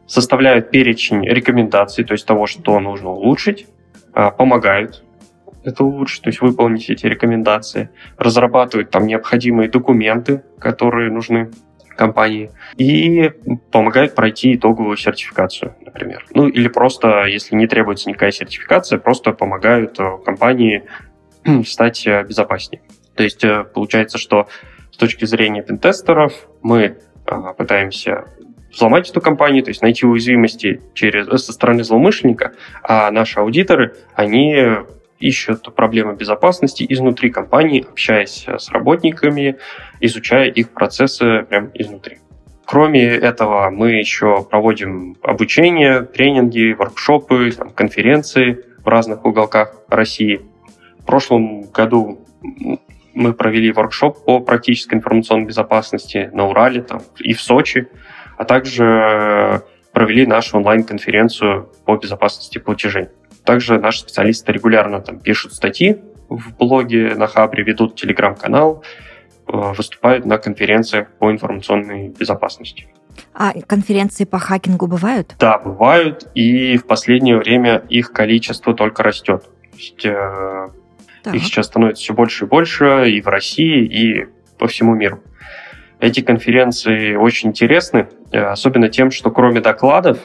составляют 0.07 0.71
перечень 0.71 1.27
рекомендаций, 1.27 2.05
то 2.05 2.13
есть 2.13 2.27
того, 2.27 2.47
что 2.47 2.79
нужно 2.79 3.11
улучшить, 3.11 3.67
э, 4.15 4.31
помогают 4.37 5.03
это 5.65 5.85
улучшить, 5.85 6.23
то 6.23 6.29
есть 6.29 6.41
выполнить 6.41 6.91
эти 6.91 7.07
рекомендации, 7.07 7.91
разрабатывать 8.19 8.91
там 8.91 9.07
необходимые 9.07 9.69
документы, 9.69 10.43
которые 10.59 11.11
нужны 11.11 11.51
компании, 11.97 12.51
и 12.77 13.31
помогают 13.71 14.15
пройти 14.15 14.57
итоговую 14.57 14.97
сертификацию, 14.97 15.77
например. 15.81 16.27
Ну 16.35 16.49
или 16.49 16.69
просто, 16.69 17.25
если 17.27 17.55
не 17.55 17.67
требуется 17.67 18.09
никакая 18.09 18.33
сертификация, 18.33 18.99
просто 18.99 19.33
помогают 19.33 19.99
э, 20.01 20.19
компании 20.25 20.85
стать 21.65 22.07
э, 22.07 22.25
безопаснее. 22.25 22.83
То 23.15 23.23
есть 23.23 23.45
э, 23.45 23.65
получается, 23.65 24.19
что 24.19 24.49
с 24.91 24.97
точки 24.97 25.25
зрения 25.25 25.63
пентестеров 25.63 26.33
мы 26.63 26.99
пытаемся 27.57 28.25
взломать 28.71 29.09
эту 29.09 29.21
компанию, 29.21 29.63
то 29.63 29.71
есть 29.71 29.81
найти 29.81 30.05
уязвимости 30.05 30.83
через, 30.95 31.27
со 31.43 31.53
стороны 31.53 31.85
злоумышленника, 31.85 32.53
а 32.83 33.11
наши 33.11 33.39
аудиторы, 33.39 33.95
они 34.15 34.55
ищут 35.19 35.75
проблемы 35.75 36.15
безопасности 36.15 36.85
изнутри 36.89 37.31
компании, 37.31 37.87
общаясь 37.91 38.47
с 38.47 38.71
работниками, 38.71 39.57
изучая 40.01 40.51
их 40.51 40.71
процессы 40.71 41.43
прямо 41.49 41.71
изнутри. 41.75 42.19
Кроме 42.67 43.05
этого, 43.05 43.71
мы 43.71 43.93
еще 43.93 44.43
проводим 44.49 45.17
обучение, 45.23 46.03
тренинги, 46.03 46.73
воркшопы, 46.73 47.51
там, 47.53 47.71
конференции 47.71 48.65
в 48.83 48.89
разных 48.89 49.25
уголках 49.25 49.77
России. 49.89 50.41
В 50.99 51.05
прошлом 51.05 51.71
году 51.71 52.21
мы 53.13 53.33
провели 53.35 53.71
воркшоп 53.71 54.25
по 54.25 54.41
практической 54.41 54.95
информационной 54.95 55.47
безопасности 55.47 56.31
на 56.33 56.49
Урале 56.49 56.83
там, 56.83 57.03
и 57.19 57.35
в 57.35 57.41
Сочи, 57.41 57.89
а 58.37 58.45
также 58.45 59.63
провели 59.93 60.27
нашу 60.27 60.57
онлайн-конференцию 60.57 61.71
по 61.85 61.97
безопасности 61.97 62.59
платежей. 62.59 63.09
Также 63.45 63.79
наши 63.79 64.01
специалисты 64.01 64.53
регулярно 64.53 65.01
там 65.01 65.21
пишут 65.21 65.53
статьи 65.53 66.01
в 66.29 66.57
блоге 66.57 67.15
на 67.15 67.27
Хабре, 67.27 67.63
ведут 67.63 67.97
телеграм-канал, 67.97 68.83
э, 69.47 69.73
выступают 69.77 70.25
на 70.25 70.39
конференциях 70.39 71.09
по 71.19 71.31
информационной 71.31 72.09
безопасности. 72.09 72.89
А 73.33 73.53
конференции 73.67 74.25
по 74.25 74.39
хакингу 74.39 74.87
бывают? 74.87 75.35
Да, 75.39 75.59
бывают, 75.59 76.29
и 76.35 76.77
в 76.77 76.87
последнее 76.87 77.37
время 77.37 77.85
их 77.89 78.13
количество 78.13 78.75
только 78.75 79.03
растет. 79.03 79.45
То 79.45 79.77
есть, 79.77 80.07
э, 80.07 80.69
их 81.33 81.45
сейчас 81.45 81.67
становится 81.67 82.03
все 82.03 82.15
больше 82.15 82.45
и 82.45 82.49
больше 82.49 83.11
и 83.11 83.21
в 83.21 83.29
России, 83.29 83.85
и 83.85 84.27
по 84.59 84.67
всему 84.67 84.95
миру. 84.95 85.21
Эти 86.01 86.21
конференции 86.21 87.15
очень 87.15 87.51
интересны, 87.51 88.09
э, 88.33 88.39
особенно 88.39 88.89
тем, 88.89 89.11
что 89.11 89.31
кроме 89.31 89.61
докладов, 89.61 90.19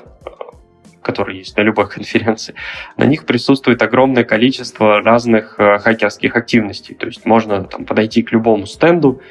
которые 1.01 1.39
есть 1.39 1.57
на 1.57 1.61
любой 1.61 1.89
конференции, 1.89 2.55
на 2.97 3.05
них 3.05 3.25
присутствует 3.25 3.81
огромное 3.81 4.23
количество 4.23 5.01
разных 5.01 5.55
э, 5.59 5.79
хакерских 5.79 6.35
активностей. 6.35 6.95
То 6.95 7.07
есть 7.07 7.25
можно 7.25 7.63
там, 7.63 7.85
подойти 7.85 8.23
к 8.23 8.31
любому 8.31 8.65
стенду 8.65 9.21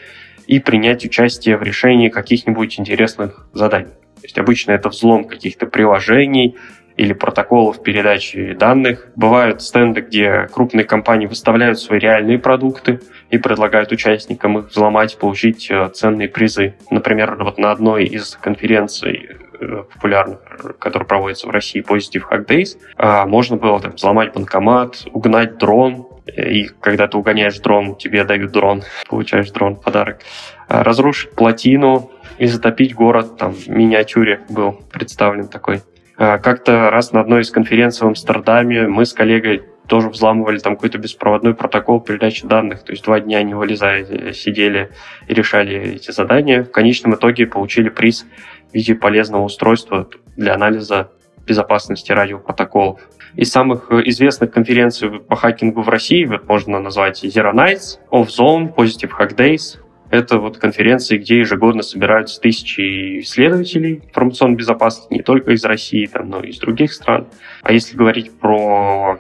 и 0.47 0.61
принять 0.61 1.05
участие 1.05 1.57
в 1.57 1.63
решении 1.63 2.09
каких-нибудь 2.09 2.79
интересных 2.81 3.47
заданий. 3.53 3.93
То 4.17 4.25
есть 4.25 4.39
обычно 4.39 4.73
это 4.73 4.89
взлом 4.89 5.25
каких-то 5.25 5.67
приложений 5.67 6.57
или 6.99 7.13
протоколов 7.13 7.83
передачи 7.83 8.55
данных. 8.55 9.09
Бывают 9.15 9.63
стенды, 9.63 10.01
где 10.01 10.49
крупные 10.53 10.85
компании 10.85 11.27
выставляют 11.27 11.79
свои 11.79 12.01
реальные 12.01 12.39
продукты 12.39 13.01
и 13.31 13.39
предлагают 13.39 13.93
участникам 13.93 14.59
их 14.59 14.71
взломать, 14.71 15.17
получить 15.17 15.71
э, 15.71 15.89
ценные 15.95 16.29
призы. 16.29 16.75
Например, 16.91 17.37
вот 17.39 17.57
на 17.59 17.71
одной 17.71 18.05
из 18.05 18.37
конференций 18.37 19.38
популярных, 19.59 20.41
который 20.79 21.07
проводится 21.07 21.47
в 21.47 21.51
России, 21.51 21.83
Positive 21.83 22.23
Hack 22.31 22.47
Days, 22.47 22.79
а, 22.97 23.27
можно 23.27 23.57
было 23.57 23.81
там 23.81 23.93
взломать 23.93 24.33
банкомат, 24.33 25.07
угнать 25.13 25.59
дрон, 25.59 26.07
и 26.27 26.69
когда 26.81 27.09
ты 27.09 27.17
угоняешь 27.17 27.59
дрон, 27.59 27.97
тебе 27.97 28.25
дают 28.25 28.53
дрон, 28.53 28.83
получаешь 29.09 29.51
дрон 29.51 29.77
в 29.77 29.83
подарок. 29.83 30.21
А, 30.69 30.83
разрушить 30.83 31.33
плотину 31.33 32.11
и 32.39 32.47
затопить 32.47 32.95
город, 32.95 33.37
там 33.37 33.53
в 33.53 33.69
миниатюре 33.69 34.41
был 34.49 34.81
представлен 34.93 35.49
такой. 35.49 35.83
А, 36.17 36.39
как-то 36.39 36.91
раз 36.91 37.13
на 37.13 37.21
одной 37.21 37.43
из 37.43 37.51
конференций 37.51 38.05
в 38.05 38.09
Амстердаме 38.09 38.89
мы 38.89 39.07
с 39.07 39.13
коллегой 39.13 39.63
тоже 39.89 40.11
взламывали 40.11 40.59
там 40.59 40.77
какой-то 40.77 40.99
беспроводной 40.99 41.55
протокол 41.55 42.01
передачи 42.01 42.47
данных. 42.47 42.85
То 42.85 42.93
есть 42.93 43.05
два 43.05 43.21
дня 43.21 43.43
не 43.43 43.55
вылезая, 43.55 44.05
э, 44.05 44.33
сидели 44.33 44.91
и 45.27 45.35
решали 45.35 45.95
эти 45.95 46.11
задания. 46.11 46.63
В 46.63 46.71
конечном 46.71 47.15
итоге 47.15 47.47
получили 47.47 47.89
приз 47.89 48.27
в 48.71 48.75
виде 48.75 48.95
полезного 48.95 49.45
устройства 49.45 50.09
для 50.37 50.55
анализа 50.55 51.11
безопасности 51.47 52.13
радиопротоколов. 52.13 53.01
Из 53.35 53.51
самых 53.51 53.91
э, 53.91 54.03
известных 54.07 54.53
конференций 54.53 55.21
по 55.21 55.37
хакингу 55.37 55.83
в 55.83 55.89
России 55.89 56.25
вот 56.25 56.47
можно 56.47 56.79
назвать 56.79 57.25
Zero 57.25 57.53
Nights, 57.53 57.99
Off 58.11 58.29
Zone, 58.29 58.75
Positive 58.75 59.11
Hack 59.19 59.35
Days. 59.35 59.79
Это 60.11 60.39
вот 60.39 60.59
конференции, 60.59 61.19
где 61.19 61.39
ежегодно 61.39 61.83
собираются 61.83 62.41
тысячи 62.41 63.21
исследователей 63.21 64.03
информационной 64.07 64.57
безопасности, 64.57 65.13
не 65.13 65.23
только 65.23 65.53
из 65.53 65.65
России, 65.65 66.07
там, 66.07 66.31
но 66.31 66.41
и 66.41 66.49
из 66.49 66.59
других 66.59 66.93
стран. 66.93 67.27
А 67.63 67.73
если 67.73 67.97
говорить 67.97 68.39
про 68.39 69.19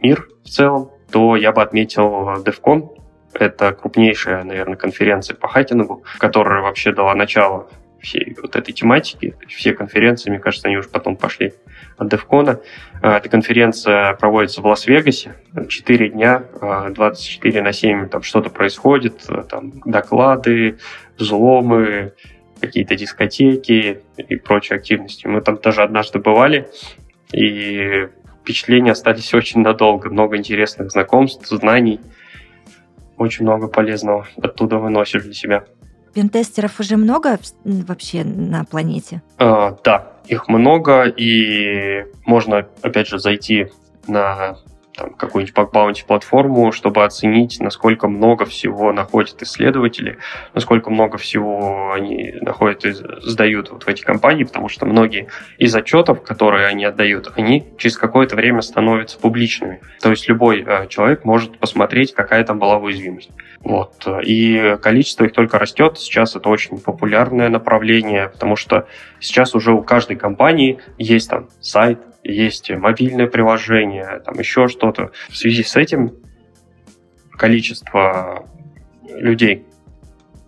мир 0.00 0.28
в 0.44 0.48
целом, 0.48 0.90
то 1.10 1.36
я 1.36 1.52
бы 1.52 1.62
отметил 1.62 2.42
DevCon. 2.44 2.90
Это 3.34 3.72
крупнейшая, 3.72 4.44
наверное, 4.44 4.76
конференция 4.76 5.36
по 5.36 5.48
хакингу, 5.48 6.04
которая 6.18 6.62
вообще 6.62 6.92
дала 6.92 7.14
начало 7.14 7.68
всей 8.00 8.36
вот 8.40 8.56
этой 8.56 8.72
тематики. 8.72 9.34
Все 9.48 9.72
конференции, 9.72 10.30
мне 10.30 10.38
кажется, 10.38 10.68
они 10.68 10.76
уже 10.76 10.88
потом 10.88 11.16
пошли 11.16 11.54
от 11.96 12.12
DevCon. 12.12 12.62
А, 13.02 13.16
эта 13.18 13.28
конференция 13.28 14.14
проводится 14.14 14.62
в 14.62 14.66
Лас-Вегасе. 14.66 15.34
Четыре 15.68 16.10
дня, 16.10 16.44
24 16.90 17.60
а, 17.60 17.62
на 17.62 17.72
7 17.72 18.08
там 18.08 18.22
что-то 18.22 18.50
происходит. 18.50 19.26
Там 19.48 19.80
доклады, 19.84 20.78
взломы, 21.18 22.12
какие-то 22.60 22.96
дискотеки 22.96 24.02
и 24.16 24.36
прочие 24.36 24.76
активности. 24.76 25.26
Мы 25.26 25.40
там 25.40 25.58
даже 25.62 25.82
однажды 25.82 26.18
бывали, 26.18 26.68
и 27.32 28.08
впечатления 28.42 28.92
остались 28.92 29.34
очень 29.34 29.60
надолго. 29.60 30.10
Много 30.10 30.36
интересных 30.36 30.90
знакомств, 30.90 31.46
знаний. 31.48 32.00
Очень 33.16 33.44
много 33.44 33.68
полезного 33.68 34.26
оттуда 34.40 34.76
выносишь 34.76 35.24
для 35.24 35.32
себя. 35.32 35.64
Пентестеров 36.16 36.80
уже 36.80 36.96
много 36.96 37.38
вообще 37.62 38.24
на 38.24 38.64
планете? 38.64 39.20
А, 39.36 39.76
да, 39.84 40.12
их 40.26 40.48
много, 40.48 41.04
и 41.04 42.06
можно, 42.24 42.66
опять 42.80 43.06
же, 43.06 43.18
зайти 43.18 43.66
на 44.06 44.56
там, 44.96 45.10
какую-нибудь 45.10 45.54
бакбаунти 45.54 46.04
платформу, 46.06 46.72
чтобы 46.72 47.04
оценить, 47.04 47.58
насколько 47.60 48.08
много 48.08 48.44
всего 48.46 48.92
находят 48.92 49.42
исследователи, 49.42 50.18
насколько 50.54 50.90
много 50.90 51.18
всего 51.18 51.92
они 51.92 52.34
находят 52.40 52.84
и 52.84 52.92
сдают 52.92 53.70
вот 53.70 53.84
в 53.84 53.88
эти 53.88 54.02
компании, 54.02 54.44
потому 54.44 54.68
что 54.68 54.86
многие 54.86 55.28
из 55.58 55.74
отчетов, 55.74 56.22
которые 56.22 56.66
они 56.66 56.84
отдают, 56.84 57.32
они 57.36 57.64
через 57.78 57.96
какое-то 57.96 58.36
время 58.36 58.62
становятся 58.62 59.18
публичными. 59.18 59.80
То 60.00 60.10
есть 60.10 60.28
любой 60.28 60.64
э, 60.66 60.86
человек 60.88 61.24
может 61.24 61.58
посмотреть, 61.58 62.14
какая 62.14 62.44
там 62.44 62.58
была 62.58 62.78
уязвимость. 62.78 63.30
Вот. 63.60 64.06
И 64.24 64.76
количество 64.80 65.24
их 65.24 65.32
только 65.32 65.58
растет. 65.58 65.98
Сейчас 65.98 66.36
это 66.36 66.48
очень 66.48 66.78
популярное 66.78 67.48
направление, 67.48 68.28
потому 68.28 68.56
что 68.56 68.86
сейчас 69.20 69.54
уже 69.54 69.72
у 69.72 69.82
каждой 69.82 70.16
компании 70.16 70.78
есть 70.98 71.28
там 71.30 71.48
сайт, 71.60 71.98
есть 72.32 72.70
мобильное 72.70 73.26
приложение, 73.26 74.20
там 74.24 74.38
еще 74.38 74.68
что-то. 74.68 75.10
В 75.28 75.36
связи 75.36 75.62
с 75.62 75.76
этим 75.76 76.12
количество 77.30 78.48
людей, 79.08 79.64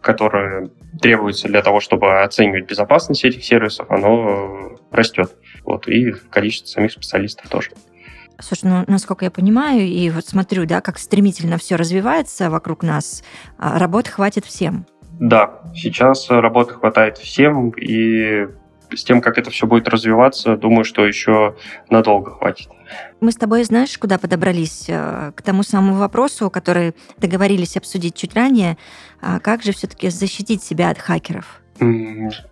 которые 0.01 0.71
требуются 1.01 1.49
для 1.49 1.63
того, 1.63 1.81
чтобы 1.81 2.23
оценивать 2.23 2.69
безопасность 2.69 3.25
этих 3.25 3.45
сервисов, 3.45 3.91
оно 3.91 4.77
растет. 4.91 5.37
Вот, 5.65 5.89
и 5.89 6.13
количество 6.31 6.69
самих 6.69 6.93
специалистов 6.93 7.49
тоже. 7.49 7.71
Слушай, 8.41 8.71
ну, 8.71 8.85
насколько 8.87 9.25
я 9.25 9.31
понимаю, 9.31 9.81
и 9.81 10.11
вот 10.11 10.27
смотрю, 10.27 10.65
да, 10.65 10.81
как 10.81 10.99
стремительно 10.99 11.59
все 11.59 11.77
развивается 11.77 12.51
вокруг 12.51 12.85
нас, 12.85 13.25
а 13.59 13.79
работы 13.79 14.13
хватит 14.13 14.45
всем. 14.45 14.87
Да, 15.19 15.61
сейчас 15.75 16.31
работы 16.31 16.75
хватает 16.75 17.19
всем, 17.19 17.71
и 17.71 18.47
с 18.95 19.05
тем, 19.05 19.21
как 19.21 19.39
это 19.39 19.51
все 19.51 19.67
будет 19.67 19.89
развиваться, 19.89 20.57
думаю, 20.57 20.85
что 20.85 21.07
еще 21.07 21.57
надолго 21.91 22.33
хватит. 22.33 22.69
Мы 23.21 23.33
с 23.33 23.37
тобой, 23.37 23.65
знаешь, 23.65 23.99
куда 23.99 24.19
подобрались? 24.19 24.87
Э, 24.89 25.33
к 25.35 25.43
тому 25.43 25.63
самому 25.63 25.97
вопросу, 25.97 26.51
который 26.51 26.95
договорились 27.19 27.77
обсудить 27.77 28.15
чуть 28.15 28.35
ранее. 28.35 28.79
А 29.21 29.41
как 29.41 29.63
же 29.63 29.73
все-таки 29.73 30.09
защитить 30.09 30.63
себя 30.63 30.91
от 30.91 30.99
хакеров? 30.99 31.61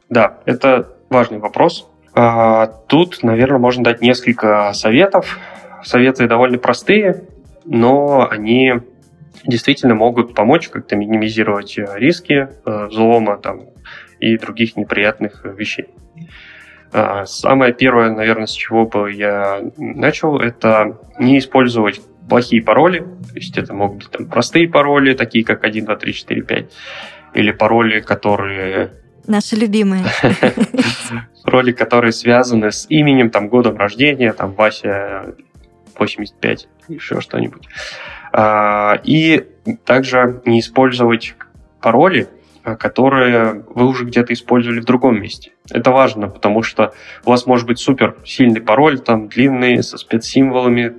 Да, 0.09 0.39
это 0.45 0.97
важный 1.11 1.39
вопрос. 1.39 1.89
А, 2.15 2.67
тут, 2.67 3.23
наверное, 3.23 3.59
можно 3.59 3.85
дать 3.85 4.01
несколько 4.01 4.73
советов. 4.73 5.39
Советы 5.85 6.27
довольно 6.27 6.59
простые, 6.59 7.25
но 7.65 8.29
они 8.29 8.75
действительно 9.45 9.95
могут 9.95 10.35
помочь 10.35 10.69
как-то 10.69 10.97
минимизировать 10.97 11.79
э, 11.79 11.87
риски 11.97 12.49
э, 12.65 12.87
взлома 12.87 13.37
там, 13.37 13.67
и 14.21 14.37
других 14.39 14.77
неприятных 14.77 15.45
вещей. 15.45 15.87
А, 16.93 17.27
самое 17.27 17.73
первое, 17.73 18.11
наверное, 18.11 18.47
с 18.47 18.53
чего 18.53 18.87
бы 18.87 19.13
я 19.13 19.61
начал, 19.77 20.39
это 20.39 20.99
не 21.19 21.39
использовать 21.39 22.01
плохие 22.29 22.63
пароли. 22.63 23.01
То 23.01 23.35
есть 23.35 23.59
это 23.59 23.75
могут 23.75 23.99
быть 23.99 24.11
там, 24.11 24.27
простые 24.27 24.69
пароли, 24.69 25.15
такие 25.15 25.45
как 25.45 25.65
1, 25.65 25.85
2, 25.85 25.97
3, 25.97 26.13
4, 26.13 26.43
5. 26.43 26.73
Или 27.35 27.51
пароли, 27.53 28.01
которые... 28.01 28.93
Наши 29.27 29.57
любимые. 29.57 30.05
Пароли, 31.45 31.73
которые 31.73 32.13
связаны 32.13 32.71
с 32.71 32.87
именем, 32.89 33.31
там, 33.31 33.49
годом 33.49 33.77
рождения, 33.77 34.33
там, 34.33 34.53
Вася 34.53 35.35
85, 35.99 36.69
еще 36.89 37.21
что-нибудь. 37.21 37.69
А, 38.33 39.01
и 39.03 39.45
также 39.85 40.41
не 40.45 40.61
использовать 40.61 41.35
пароли, 41.81 42.29
которые 42.75 43.65
вы 43.75 43.87
уже 43.87 44.05
где-то 44.05 44.33
использовали 44.33 44.81
в 44.81 44.85
другом 44.85 45.21
месте. 45.21 45.53
Это 45.71 45.93
важно, 45.93 46.29
потому 46.29 46.63
что 46.63 46.93
у 47.25 47.31
вас 47.31 47.47
может 47.47 47.67
быть 47.67 47.79
супер 47.79 48.17
сильный 48.25 48.61
пароль, 48.61 48.99
там 48.99 49.29
длинный, 49.29 49.83
со 49.83 49.99
спецсимволами, 49.99 50.95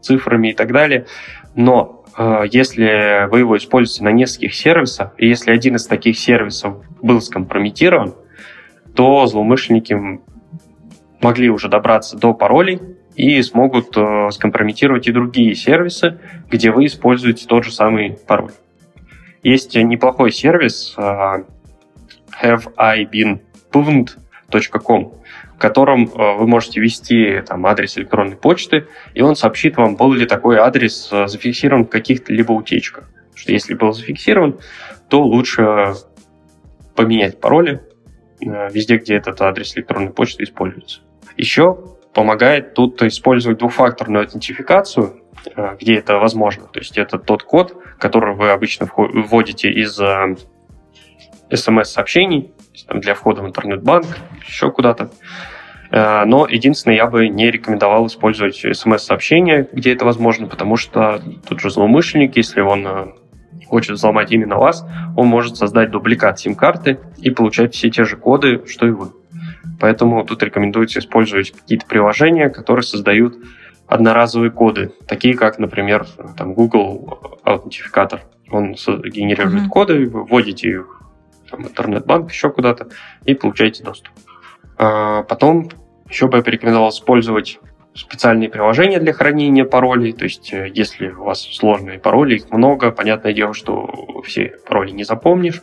цифрами 0.00 0.50
и 0.50 0.54
так 0.54 0.72
далее, 0.72 1.06
но 1.54 2.04
э, 2.16 2.44
если 2.50 3.28
вы 3.30 3.40
его 3.40 3.56
используете 3.56 4.04
на 4.04 4.12
нескольких 4.12 4.54
сервисах, 4.54 5.12
и 5.18 5.26
если 5.26 5.50
один 5.50 5.76
из 5.76 5.86
таких 5.86 6.18
сервисов 6.18 6.76
был 7.02 7.20
скомпрометирован, 7.20 8.14
то 8.94 9.26
злоумышленники 9.26 10.20
могли 11.20 11.50
уже 11.50 11.68
добраться 11.68 12.16
до 12.16 12.32
паролей 12.32 12.80
и 13.16 13.42
смогут 13.42 13.96
э, 13.96 14.30
скомпрометировать 14.30 15.08
и 15.08 15.12
другие 15.12 15.54
сервисы, 15.54 16.20
где 16.48 16.70
вы 16.70 16.86
используете 16.86 17.46
тот 17.46 17.64
же 17.64 17.72
самый 17.72 18.16
пароль. 18.26 18.52
Есть 19.42 19.76
неплохой 19.76 20.32
сервис 20.32 20.94
uh, 20.96 21.44
haveibeenpwned.com, 22.42 25.12
в 25.54 25.58
котором 25.58 26.06
uh, 26.06 26.36
вы 26.36 26.46
можете 26.46 26.80
ввести 26.80 27.42
там, 27.46 27.66
адрес 27.66 27.98
электронной 27.98 28.36
почты, 28.36 28.86
и 29.14 29.20
он 29.22 29.36
сообщит 29.36 29.76
вам, 29.76 29.94
был 29.96 30.12
ли 30.12 30.26
такой 30.26 30.58
адрес 30.58 31.10
uh, 31.12 31.28
зафиксирован 31.28 31.84
в 31.84 31.90
каких-либо 31.90 32.52
утечках. 32.52 33.08
Что 33.34 33.52
если 33.52 33.74
был 33.74 33.92
зафиксирован, 33.92 34.58
то 35.08 35.22
лучше 35.22 35.94
поменять 36.96 37.40
пароли 37.40 37.80
везде, 38.40 38.96
где 38.96 39.14
этот 39.14 39.40
адрес 39.40 39.76
электронной 39.76 40.10
почты 40.10 40.42
используется. 40.42 41.02
Еще 41.36 41.78
помогает 42.14 42.74
тут 42.74 43.00
использовать 43.02 43.58
двухфакторную 43.58 44.24
аутентификацию, 44.24 45.22
где 45.80 45.96
это 45.96 46.18
возможно. 46.18 46.66
То 46.66 46.80
есть 46.80 46.98
это 46.98 47.18
тот 47.18 47.42
код, 47.42 47.76
который 47.98 48.34
вы 48.34 48.50
обычно 48.50 48.88
вводите 48.96 49.70
из 49.70 49.98
смс-сообщений 51.50 52.52
э, 52.88 52.98
для 52.98 53.14
входа 53.14 53.42
в 53.42 53.46
интернет-банк, 53.46 54.06
еще 54.46 54.70
куда-то. 54.70 55.10
Э, 55.90 56.24
но 56.24 56.46
единственное, 56.46 56.96
я 56.96 57.06
бы 57.06 57.28
не 57.28 57.50
рекомендовал 57.50 58.06
использовать 58.06 58.56
смс-сообщения, 58.56 59.68
где 59.72 59.92
это 59.92 60.04
возможно, 60.04 60.46
потому 60.46 60.76
что 60.76 61.22
тут 61.48 61.60
же 61.60 61.70
злоумышленник, 61.70 62.36
если 62.36 62.60
он 62.60 63.14
хочет 63.66 63.92
взломать 63.92 64.32
именно 64.32 64.56
вас, 64.56 64.86
он 65.16 65.26
может 65.26 65.56
создать 65.56 65.90
дубликат 65.90 66.38
сим-карты 66.38 66.98
и 67.18 67.30
получать 67.30 67.74
все 67.74 67.90
те 67.90 68.04
же 68.04 68.16
коды, 68.16 68.62
что 68.66 68.86
и 68.86 68.90
вы. 68.90 69.12
Поэтому 69.80 70.24
тут 70.24 70.42
рекомендуется 70.42 71.00
использовать 71.00 71.52
какие-то 71.52 71.86
приложения, 71.86 72.48
которые 72.48 72.82
создают 72.82 73.36
одноразовые 73.88 74.50
коды, 74.50 74.92
такие 75.06 75.34
как, 75.34 75.58
например, 75.58 76.06
там, 76.36 76.54
Google 76.54 77.38
аутентификатор. 77.42 78.20
Он 78.50 78.72
генерирует 78.72 79.64
mm-hmm. 79.64 79.68
коды, 79.68 80.06
вы 80.06 80.24
вводите 80.24 80.68
их 80.68 81.02
в 81.50 81.60
интернет-банк, 81.60 82.30
еще 82.30 82.50
куда-то, 82.50 82.88
и 83.24 83.34
получаете 83.34 83.82
доступ. 83.82 84.12
А 84.76 85.22
потом 85.22 85.70
еще 86.08 86.28
бы 86.28 86.38
я 86.38 86.42
порекомендовал 86.42 86.90
использовать 86.90 87.58
специальные 87.94 88.48
приложения 88.48 89.00
для 89.00 89.12
хранения 89.12 89.64
паролей. 89.64 90.12
То 90.12 90.24
есть, 90.24 90.52
э, 90.52 90.70
если 90.72 91.08
у 91.08 91.24
вас 91.24 91.42
сложные 91.42 91.98
пароли, 91.98 92.36
их 92.36 92.50
много, 92.50 92.90
понятное 92.90 93.32
дело, 93.32 93.54
что 93.54 94.22
все 94.24 94.54
пароли 94.66 94.92
не 94.92 95.04
запомнишь. 95.04 95.62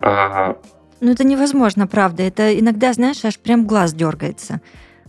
А, 0.00 0.56
ну, 1.00 1.10
это 1.10 1.24
невозможно, 1.24 1.86
правда. 1.86 2.22
Это 2.22 2.58
иногда, 2.58 2.92
знаешь, 2.92 3.24
аж 3.24 3.38
прям 3.38 3.66
глаз 3.66 3.94
дергается 3.94 4.60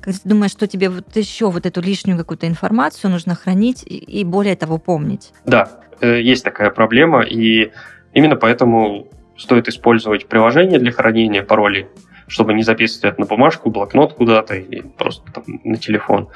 когда 0.04 0.20
ты 0.20 0.28
думаешь, 0.28 0.52
что 0.52 0.68
тебе 0.68 0.90
вот 0.90 1.16
еще 1.16 1.50
вот 1.50 1.66
эту 1.66 1.82
лишнюю 1.82 2.18
какую-то 2.18 2.46
информацию 2.48 3.10
нужно 3.10 3.36
хранить 3.36 3.84
и 3.86 4.24
более 4.26 4.56
того 4.56 4.78
помнить. 4.78 5.32
Да, 5.46 5.80
э, 6.02 6.22
есть 6.22 6.44
такая 6.44 6.72
проблема, 6.72 7.22
и 7.22 7.72
именно 8.14 8.36
поэтому 8.36 9.08
стоит 9.38 9.70
использовать 9.70 10.28
приложение 10.28 10.78
для 10.78 10.92
хранения 10.92 11.42
паролей, 11.42 11.88
чтобы 12.28 12.54
не 12.54 12.64
записывать 12.64 13.14
это 13.14 13.22
на 13.22 13.28
бумажку, 13.28 13.70
блокнот 13.70 14.14
куда-то 14.14 14.56
или 14.56 14.82
просто 14.82 15.32
там, 15.32 15.46
на 15.64 15.78
телефон. 15.78 16.28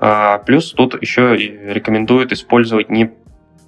А, 0.00 0.38
плюс 0.38 0.72
тут 0.72 1.00
еще 1.00 1.36
рекомендуют 1.36 2.32
использовать 2.32 2.88
не 2.88 3.12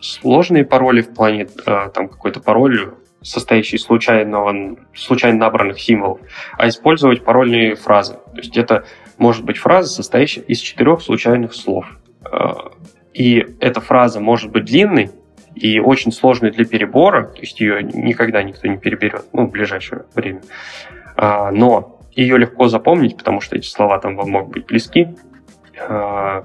сложные 0.00 0.64
пароли 0.64 1.02
в 1.02 1.12
плане 1.12 1.48
а, 1.66 1.90
там 1.90 2.08
какой-то 2.08 2.40
пароль 2.40 2.94
состоящий 3.20 3.76
из 3.76 3.82
случайного, 3.82 4.76
случайно 4.94 5.38
набранных 5.38 5.80
символов, 5.80 6.20
а 6.58 6.68
использовать 6.68 7.24
парольные 7.24 7.74
фразы. 7.74 8.14
То 8.14 8.36
есть 8.36 8.56
это 8.56 8.84
может 9.18 9.44
быть 9.44 9.58
фраза, 9.58 9.88
состоящая 9.88 10.42
из 10.42 10.58
четырех 10.58 11.00
случайных 11.00 11.54
слов. 11.54 11.86
А, 12.24 12.72
и 13.12 13.46
эта 13.60 13.80
фраза 13.80 14.20
может 14.20 14.50
быть 14.50 14.64
длинной 14.64 15.10
и 15.54 15.78
очень 15.78 16.12
сложной 16.12 16.50
для 16.50 16.64
перебора, 16.64 17.24
то 17.24 17.40
есть 17.40 17.60
ее 17.60 17.82
никогда 17.82 18.42
никто 18.42 18.66
не 18.66 18.76
переберет, 18.76 19.26
ну, 19.32 19.46
в 19.46 19.50
ближайшее 19.50 20.04
время. 20.14 20.42
А, 21.16 21.50
но 21.52 22.00
ее 22.12 22.38
легко 22.38 22.68
запомнить, 22.68 23.16
потому 23.16 23.40
что 23.40 23.56
эти 23.56 23.66
слова 23.66 23.98
там 23.98 24.16
вам 24.16 24.30
могут 24.30 24.52
быть 24.52 24.66
близки. 24.66 25.08
А, 25.88 26.44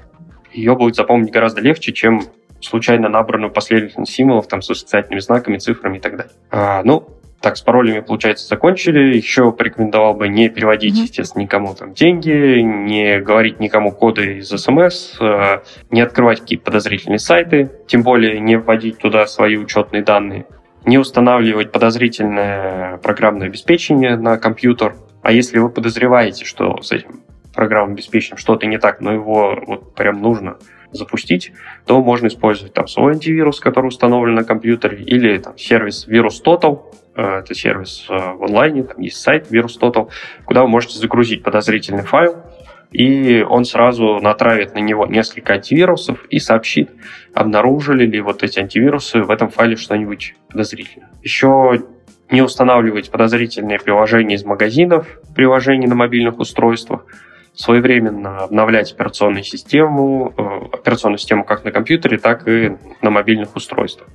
ее 0.52 0.76
будет 0.76 0.96
запомнить 0.96 1.32
гораздо 1.32 1.62
легче, 1.62 1.92
чем 1.92 2.22
случайно 2.62 3.10
набранную 3.10 3.52
последовательность 3.52 4.12
символов 4.12 4.48
там, 4.48 4.62
с 4.62 4.70
восклицательными 4.70 5.20
знаками, 5.20 5.58
цифрами 5.58 5.98
и 5.98 6.02
так 6.02 6.18
далее. 6.18 6.84
Ну, 6.84 7.19
так, 7.42 7.58
с 7.58 7.62
паролями, 7.62 8.02
получается, 8.02 8.48
закончили. 8.48 9.16
Еще 9.16 9.52
порекомендовал 9.52 10.14
бы 10.14 10.28
не 10.28 10.50
переводить, 10.50 10.96
mm-hmm. 10.96 11.04
естественно, 11.04 11.44
никому 11.44 11.74
там 11.74 11.94
деньги, 11.94 12.60
не 12.60 13.20
говорить 13.20 13.60
никому 13.60 13.92
коды 13.92 14.40
из 14.40 14.50
СМС, 14.50 15.16
э, 15.22 15.60
не 15.90 16.02
открывать 16.02 16.42
какие-то 16.42 16.66
подозрительные 16.66 17.20
сайты, 17.20 17.72
тем 17.88 18.04
более 18.04 18.40
не 18.40 18.58
вводить 18.58 18.98
туда 18.98 19.26
свои 19.28 19.56
учетные 19.58 20.04
данные, 20.04 20.46
не 20.86 20.98
устанавливать 20.98 21.72
подозрительное 21.72 22.98
программное 22.98 23.48
обеспечение 23.48 24.18
на 24.18 24.38
компьютер. 24.38 24.96
А 25.22 25.32
если 25.32 25.60
вы 25.60 25.70
подозреваете, 25.70 26.46
что 26.46 26.82
с 26.82 26.92
этим 26.92 27.22
программным 27.54 27.94
обеспечением 27.94 28.38
что-то 28.38 28.68
не 28.68 28.78
так, 28.78 29.02
но 29.02 29.14
его 29.14 29.58
вот 29.66 29.96
прям 29.96 30.22
нужно 30.22 30.58
запустить, 30.92 31.52
то 31.86 32.02
можно 32.02 32.28
использовать 32.28 32.74
там 32.74 32.88
свой 32.88 33.14
антивирус, 33.14 33.60
который 33.60 33.88
установлен 33.88 34.36
на 34.36 34.44
компьютере, 34.44 35.04
или 35.04 35.38
там 35.38 35.58
сервис 35.58 36.08
Virus 36.08 36.44
Total, 36.44 36.82
это 37.22 37.54
сервис 37.54 38.06
э, 38.10 38.14
в 38.14 38.44
онлайне, 38.44 38.84
там 38.84 39.00
есть 39.02 39.22
сайт 39.22 39.52
VirusTotal, 39.52 40.10
куда 40.46 40.64
вы 40.64 40.70
можете 40.70 40.98
загрузить 40.98 41.44
подозрительный 41.44 42.04
файл, 42.04 42.44
и 42.92 43.46
он 43.48 43.66
сразу 43.66 44.20
натравит 44.20 44.74
на 44.74 44.80
него 44.80 45.06
несколько 45.06 45.54
антивирусов 45.54 46.26
и 46.30 46.40
сообщит, 46.40 46.90
обнаружили 47.34 48.06
ли 48.06 48.20
вот 48.20 48.44
эти 48.44 48.60
антивирусы 48.60 49.22
в 49.22 49.30
этом 49.30 49.50
файле 49.50 49.76
что-нибудь 49.76 50.36
подозрительное. 50.50 51.10
Еще 51.22 51.84
не 52.32 52.42
устанавливать 52.42 53.12
подозрительные 53.12 53.80
приложения 53.80 54.36
из 54.36 54.44
магазинов, 54.44 55.20
приложений 55.36 55.88
на 55.88 55.96
мобильных 55.96 56.40
устройствах, 56.40 57.06
своевременно 57.54 58.40
обновлять 58.40 58.92
операционную 58.92 59.44
систему, 59.44 60.34
э, 60.38 60.42
операционную 60.78 61.18
систему 61.18 61.44
как 61.44 61.66
на 61.66 61.72
компьютере, 61.72 62.18
так 62.18 62.48
и 62.48 62.78
на 63.02 63.10
мобильных 63.10 63.56
устройствах. 63.56 64.08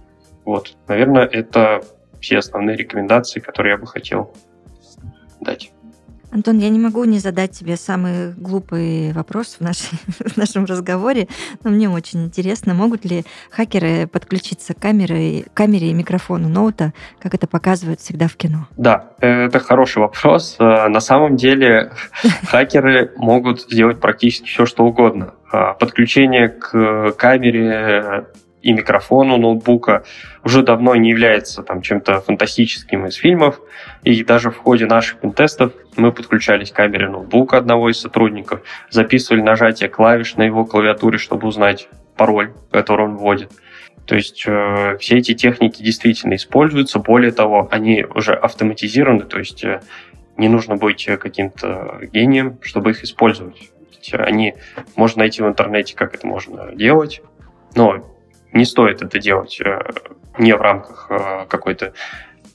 Вот, 0.44 0.76
наверное, 0.88 1.24
это 1.24 1.82
все 2.24 2.38
основные 2.38 2.76
рекомендации, 2.76 3.40
которые 3.40 3.72
я 3.72 3.78
бы 3.78 3.86
хотел 3.86 4.34
дать. 5.40 5.70
Антон, 6.32 6.58
я 6.58 6.68
не 6.68 6.80
могу 6.80 7.04
не 7.04 7.20
задать 7.20 7.52
тебе 7.52 7.76
самый 7.76 8.32
глупый 8.32 9.12
вопрос 9.12 9.58
в, 9.58 9.60
нашей, 9.60 9.96
в 10.08 10.36
нашем 10.36 10.64
разговоре, 10.64 11.28
но 11.62 11.70
мне 11.70 11.88
очень 11.88 12.24
интересно, 12.24 12.74
могут 12.74 13.04
ли 13.04 13.24
хакеры 13.50 14.08
подключиться 14.08 14.74
к 14.74 14.80
камере, 14.80 15.44
камере 15.54 15.90
и 15.90 15.94
микрофону 15.94 16.48
ноута, 16.48 16.92
как 17.20 17.34
это 17.34 17.46
показывают 17.46 18.00
всегда 18.00 18.26
в 18.26 18.34
кино? 18.34 18.66
Да, 18.76 19.10
это 19.20 19.60
хороший 19.60 19.98
вопрос. 19.98 20.56
Э, 20.58 20.88
на 20.88 21.00
самом 21.00 21.36
деле 21.36 21.92
хакеры 22.48 23.12
могут 23.16 23.60
сделать 23.60 24.00
практически 24.00 24.46
все, 24.46 24.66
что 24.66 24.84
угодно. 24.84 25.34
Э, 25.52 25.74
подключение 25.78 26.48
к 26.48 27.12
камере 27.12 28.24
и 28.64 28.72
микрофону 28.72 29.36
ноутбука 29.36 30.04
уже 30.42 30.62
давно 30.62 30.94
не 30.96 31.10
является 31.10 31.62
там 31.62 31.82
чем-то 31.82 32.22
фантастическим 32.22 33.06
из 33.06 33.16
фильмов. 33.16 33.60
И 34.04 34.24
даже 34.24 34.50
в 34.50 34.56
ходе 34.56 34.86
наших 34.86 35.20
пентестов 35.20 35.72
мы 35.96 36.12
подключались 36.12 36.70
к 36.72 36.76
камере 36.76 37.10
ноутбука 37.10 37.58
одного 37.58 37.90
из 37.90 38.00
сотрудников, 38.00 38.62
записывали 38.88 39.42
нажатие 39.42 39.90
клавиш 39.90 40.36
на 40.36 40.44
его 40.44 40.64
клавиатуре, 40.64 41.18
чтобы 41.18 41.46
узнать 41.46 41.88
пароль, 42.16 42.54
который 42.70 43.04
он 43.04 43.16
вводит. 43.16 43.52
То 44.06 44.14
есть 44.14 44.44
э, 44.46 44.96
все 44.98 45.18
эти 45.18 45.34
техники 45.34 45.82
действительно 45.82 46.34
используются. 46.34 46.98
Более 47.00 47.32
того, 47.32 47.68
они 47.70 48.06
уже 48.14 48.32
автоматизированы, 48.32 49.24
то 49.24 49.38
есть 49.38 49.62
э, 49.62 49.82
не 50.38 50.48
нужно 50.48 50.76
быть 50.76 51.04
каким-то 51.04 52.00
гением, 52.12 52.58
чтобы 52.62 52.92
их 52.92 53.04
использовать. 53.04 53.70
Они 54.12 54.54
можно 54.96 55.20
найти 55.20 55.42
в 55.42 55.46
интернете, 55.46 55.94
как 55.94 56.14
это 56.14 56.26
можно 56.26 56.74
делать, 56.74 57.20
но 57.74 58.13
не 58.54 58.64
стоит 58.64 59.02
это 59.02 59.18
делать 59.18 59.60
э, 59.60 59.80
не 60.38 60.54
в 60.56 60.60
рамках 60.60 61.08
э, 61.10 61.46
какой-то 61.48 61.92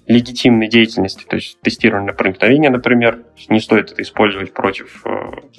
легитимной 0.07 0.67
деятельности, 0.67 1.23
то 1.29 1.35
есть 1.35 1.62
тестирование 1.62 2.13
проникновения, 2.13 2.71
например, 2.71 3.19
не 3.47 3.59
стоит 3.59 3.91
это 3.91 4.01
использовать 4.01 4.53
против 4.53 5.05
э, 5.05 5.09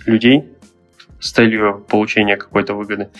людей 0.06 0.48
с 1.20 1.30
целью 1.30 1.84
получения 1.88 2.36
какой-то 2.36 2.74
выгоды. 2.74 3.10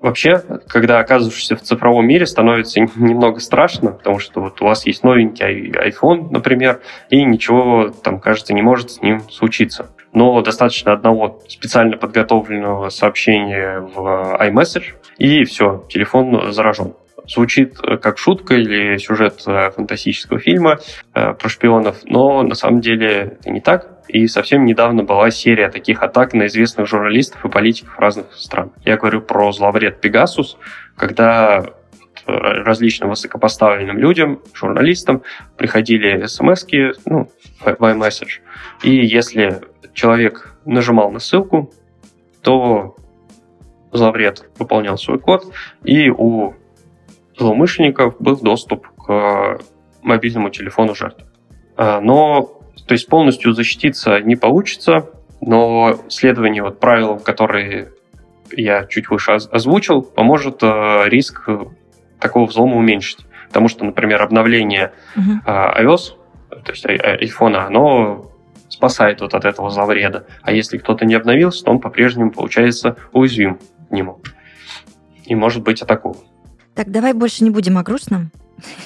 Вообще, 0.00 0.42
когда 0.68 0.98
оказываешься 0.98 1.56
в 1.56 1.62
цифровом 1.62 2.06
мире, 2.06 2.26
становится 2.26 2.80
немного 2.96 3.40
страшно, 3.40 3.92
потому 3.92 4.18
что 4.18 4.42
вот 4.42 4.60
у 4.60 4.66
вас 4.66 4.84
есть 4.86 5.02
новенький 5.02 5.70
iPhone, 5.70 6.28
например, 6.30 6.82
и 7.08 7.24
ничего 7.24 7.88
там, 7.88 8.20
кажется, 8.20 8.52
не 8.52 8.60
может 8.60 8.90
с 8.90 9.00
ним 9.00 9.20
случиться. 9.30 9.93
Но 10.14 10.40
достаточно 10.42 10.92
одного 10.92 11.40
специально 11.48 11.96
подготовленного 11.96 12.88
сообщения 12.88 13.80
в 13.80 14.38
iMessage, 14.40 14.94
и 15.18 15.44
все, 15.44 15.84
телефон 15.88 16.52
заражен. 16.52 16.94
Звучит 17.26 17.78
как 17.78 18.18
шутка 18.18 18.54
или 18.54 18.98
сюжет 18.98 19.42
э, 19.46 19.70
фантастического 19.70 20.38
фильма 20.38 20.78
э, 21.14 21.32
про 21.32 21.48
шпионов, 21.48 21.96
но 22.04 22.42
на 22.42 22.54
самом 22.54 22.80
деле 22.80 23.38
это 23.40 23.50
не 23.50 23.60
так. 23.60 23.88
И 24.08 24.26
совсем 24.26 24.66
недавно 24.66 25.02
была 25.02 25.30
серия 25.30 25.70
таких 25.70 26.02
атак 26.02 26.34
на 26.34 26.46
известных 26.46 26.86
журналистов 26.86 27.44
и 27.44 27.48
политиков 27.48 27.98
разных 27.98 28.34
стран. 28.34 28.72
Я 28.84 28.98
говорю 28.98 29.22
про 29.22 29.50
зловред 29.52 30.00
Пегасус, 30.00 30.58
когда 30.96 31.64
различным 32.26 33.10
высокопоставленным 33.10 33.98
людям, 33.98 34.40
журналистам 34.54 35.22
приходили 35.56 36.26
смс 36.26 36.66
ну, 37.06 37.30
в 37.60 37.66
iMessage. 37.66 38.40
И 38.82 38.94
если 39.04 39.60
человек 39.94 40.56
нажимал 40.66 41.10
на 41.10 41.20
ссылку, 41.20 41.72
то 42.42 42.96
зловред 43.92 44.50
выполнял 44.58 44.98
свой 44.98 45.18
код, 45.18 45.46
и 45.84 46.10
у 46.10 46.54
злоумышленников 47.38 48.16
был 48.20 48.36
доступ 48.36 48.88
к 48.96 49.60
мобильному 50.02 50.50
телефону 50.50 50.94
жертвы. 50.94 51.26
А, 51.76 52.00
но 52.00 52.60
то 52.86 52.92
есть 52.92 53.08
полностью 53.08 53.52
защититься 53.52 54.20
не 54.20 54.36
получится, 54.36 55.10
но 55.40 55.98
следование 56.08 56.62
вот 56.62 56.80
правилам, 56.80 57.20
которые 57.20 57.92
я 58.50 58.84
чуть 58.86 59.08
выше 59.08 59.32
озвучил, 59.32 60.02
поможет 60.02 60.62
э, 60.62 61.04
риск 61.06 61.48
такого 62.20 62.46
взлома 62.46 62.76
уменьшить. 62.76 63.26
Потому 63.48 63.68
что, 63.68 63.84
например, 63.84 64.22
обновление 64.22 64.92
uh-huh. 65.16 65.82
iOS, 65.82 66.16
то 66.64 66.72
есть 66.72 66.84
iPhone, 66.84 67.56
оно 67.56 68.30
спасает 68.74 69.20
вот 69.20 69.34
от 69.34 69.44
этого 69.44 69.70
зловреда. 69.70 70.26
А 70.42 70.52
если 70.52 70.78
кто-то 70.78 71.04
не 71.04 71.14
обновился, 71.14 71.64
то 71.64 71.70
он 71.70 71.80
по-прежнему, 71.80 72.30
получается, 72.30 72.96
уязвим 73.12 73.58
к 73.88 73.92
нему. 73.92 74.20
И 75.24 75.34
может 75.34 75.62
быть 75.62 75.80
атакован. 75.80 76.16
Так, 76.74 76.90
давай 76.90 77.12
больше 77.12 77.44
не 77.44 77.50
будем 77.50 77.78
о 77.78 77.82
грустном. 77.82 78.30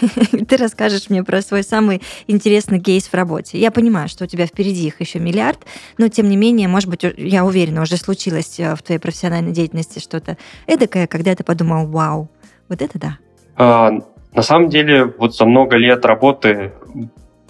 Ты 0.49 0.57
расскажешь 0.57 1.09
мне 1.11 1.25
про 1.25 1.41
свой 1.43 1.63
самый 1.63 2.03
интересный 2.27 2.81
кейс 2.81 3.09
в 3.09 3.15
работе. 3.15 3.59
Я 3.59 3.71
понимаю, 3.71 4.09
что 4.09 4.25
у 4.25 4.27
тебя 4.27 4.47
впереди 4.47 4.87
их 4.87 5.01
еще 5.01 5.19
миллиард, 5.19 5.61
но 5.97 6.09
тем 6.09 6.29
не 6.29 6.37
менее, 6.37 6.69
может 6.69 6.89
быть, 6.89 7.05
я 7.17 7.45
уверена, 7.45 7.83
уже 7.83 7.97
случилось 7.97 8.61
э, 8.61 8.75
в 8.75 8.83
твоей 8.83 9.01
профессиональной 9.01 9.53
деятельности 9.53 9.99
что-то 9.99 10.37
эдакое, 10.67 11.07
когда 11.07 11.35
ты 11.35 11.45
подумал, 11.45 11.87
вау, 11.87 12.31
вот 12.69 12.83
это 12.83 12.99
да. 12.99 13.19
А, 13.57 13.91
на 14.33 14.43
самом 14.43 14.69
деле, 14.69 15.07
вот 15.19 15.35
за 15.35 15.47
много 15.47 15.77
лет 15.77 16.05
работы 16.05 16.73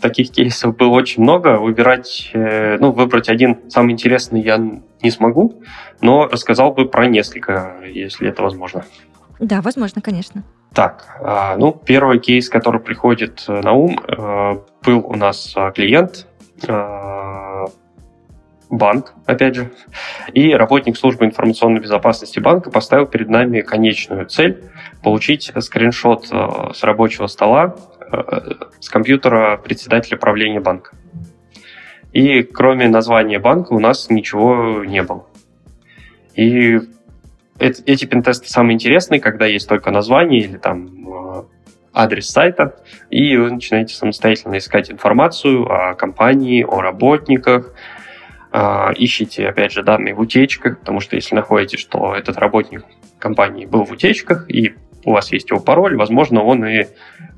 таких 0.01 0.31
кейсов 0.31 0.77
было 0.77 0.91
очень 0.91 1.23
много. 1.23 1.59
Выбирать, 1.59 2.31
э, 2.33 2.77
ну, 2.79 2.93
выбрать 2.93 3.29
один 3.29 3.59
самый 3.69 3.93
интересный 3.93 4.41
я 4.41 4.59
не 5.03 5.11
смогу, 5.11 5.63
но 6.01 6.27
рассказал 6.27 6.73
бы 6.73 6.89
про 6.89 7.07
несколько, 7.07 7.77
если 7.85 8.29
это 8.29 8.43
возможно. 8.43 8.85
Да, 9.41 9.61
возможно, 9.61 10.03
конечно. 10.03 10.43
Так, 10.75 11.07
а, 11.21 11.57
ну, 11.57 11.73
первый 11.73 12.19
кейс, 12.19 12.49
который 12.49 12.81
приходит 12.81 13.45
э, 13.49 13.61
на 13.63 13.73
ум, 13.73 13.99
э, 14.07 14.59
был 14.85 15.07
у 15.07 15.15
нас 15.15 15.53
а, 15.57 15.71
клиент, 15.71 16.27
а, 16.67 17.48
банк, 18.71 19.15
опять 19.27 19.55
же, 19.55 19.71
и 20.33 20.53
работник 20.53 20.97
службы 20.97 21.25
информационной 21.25 21.81
безопасности 21.81 22.39
банка 22.39 22.71
поставил 22.71 23.07
перед 23.07 23.29
нами 23.29 23.61
конечную 23.61 24.27
цель 24.27 24.65
получить 25.03 25.53
скриншот 25.59 26.29
э, 26.31 26.73
с 26.75 26.83
рабочего 26.83 27.27
стола 27.27 27.77
с 28.81 28.89
компьютера 28.89 29.59
председателя 29.59 30.17
правления 30.17 30.61
банка. 30.61 30.97
И 32.13 32.43
кроме 32.43 32.89
названия 32.89 33.39
банка 33.39 33.73
у 33.73 33.81
нас 33.81 34.09
ничего 34.09 34.85
не 34.85 35.03
было. 35.03 35.27
И 36.35 36.79
эти 37.59 38.05
пентесты 38.05 38.49
самые 38.49 38.75
интересные, 38.75 39.21
когда 39.21 39.47
есть 39.47 39.69
только 39.69 39.91
название 39.91 40.41
или 40.41 40.57
там 40.57 40.87
э, 40.87 41.43
адрес 41.93 42.31
сайта, 42.31 42.77
и 43.11 43.37
вы 43.37 43.51
начинаете 43.51 43.95
самостоятельно 43.95 44.59
искать 44.59 44.91
информацию 44.91 45.67
о 45.71 45.95
компании, 45.95 46.63
о 46.63 46.81
работниках, 46.81 47.75
э, 47.75 47.98
ищите, 48.97 49.49
опять 49.49 49.73
же, 49.73 49.83
данные 49.83 50.15
в 50.15 50.21
утечках, 50.21 50.81
потому 50.81 51.01
что 51.01 51.17
если 51.17 51.35
находите, 51.35 51.77
что 51.77 52.15
этот 52.15 52.39
работник 52.39 52.85
компании 53.19 53.67
был 53.67 53.85
в 53.85 53.93
утечках, 53.93 54.51
и 54.51 54.75
у 55.05 55.13
вас 55.13 55.33
есть 55.33 55.51
его 55.51 55.61
пароль, 55.61 55.97
возможно, 55.97 56.43
он 56.43 56.65
и 56.67 56.87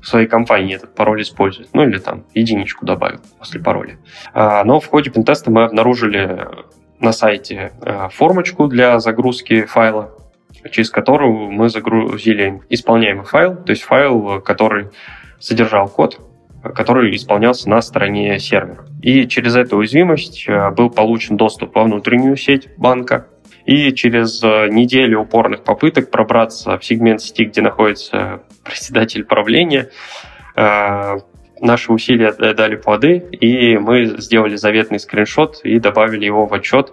в 0.01 0.07
своей 0.07 0.27
компании 0.27 0.75
этот 0.75 0.95
пароль 0.95 1.21
использует. 1.21 1.69
Ну, 1.73 1.83
или 1.83 1.99
там 1.99 2.25
единичку 2.33 2.85
добавил 2.85 3.19
после 3.37 3.61
пароля. 3.61 3.97
А, 4.33 4.63
но 4.63 4.79
в 4.79 4.87
ходе 4.87 5.09
пентеста 5.09 5.51
мы 5.51 5.63
обнаружили 5.63 6.47
на 6.99 7.11
сайте 7.11 7.71
э, 7.81 8.09
формочку 8.11 8.67
для 8.67 8.99
загрузки 8.99 9.63
файла, 9.63 10.11
через 10.69 10.89
которую 10.89 11.51
мы 11.51 11.69
загрузили 11.69 12.61
исполняемый 12.69 13.25
файл, 13.25 13.55
то 13.55 13.71
есть 13.71 13.83
файл, 13.83 14.41
который 14.41 14.89
содержал 15.39 15.87
код, 15.87 16.19
который 16.63 17.15
исполнялся 17.15 17.69
на 17.69 17.81
стороне 17.81 18.39
сервера. 18.39 18.85
И 19.01 19.27
через 19.27 19.55
эту 19.55 19.77
уязвимость 19.77 20.45
э, 20.47 20.71
был 20.71 20.89
получен 20.89 21.37
доступ 21.37 21.75
во 21.75 21.83
внутреннюю 21.83 22.35
сеть 22.37 22.69
банка. 22.77 23.27
И 23.65 23.93
через 23.93 24.43
э, 24.43 24.67
неделю 24.69 25.21
упорных 25.21 25.63
попыток 25.63 26.11
пробраться 26.11 26.77
в 26.77 26.85
сегмент 26.85 27.21
сети, 27.21 27.45
где 27.45 27.61
находится 27.61 28.43
председатель 28.63 29.23
правления, 29.23 29.89
наши 31.61 31.93
усилия 31.93 32.33
дали 32.33 32.75
плоды, 32.75 33.17
и 33.31 33.77
мы 33.77 34.05
сделали 34.19 34.55
заветный 34.55 34.99
скриншот 34.99 35.61
и 35.63 35.79
добавили 35.79 36.25
его 36.25 36.45
в 36.45 36.53
отчет, 36.53 36.91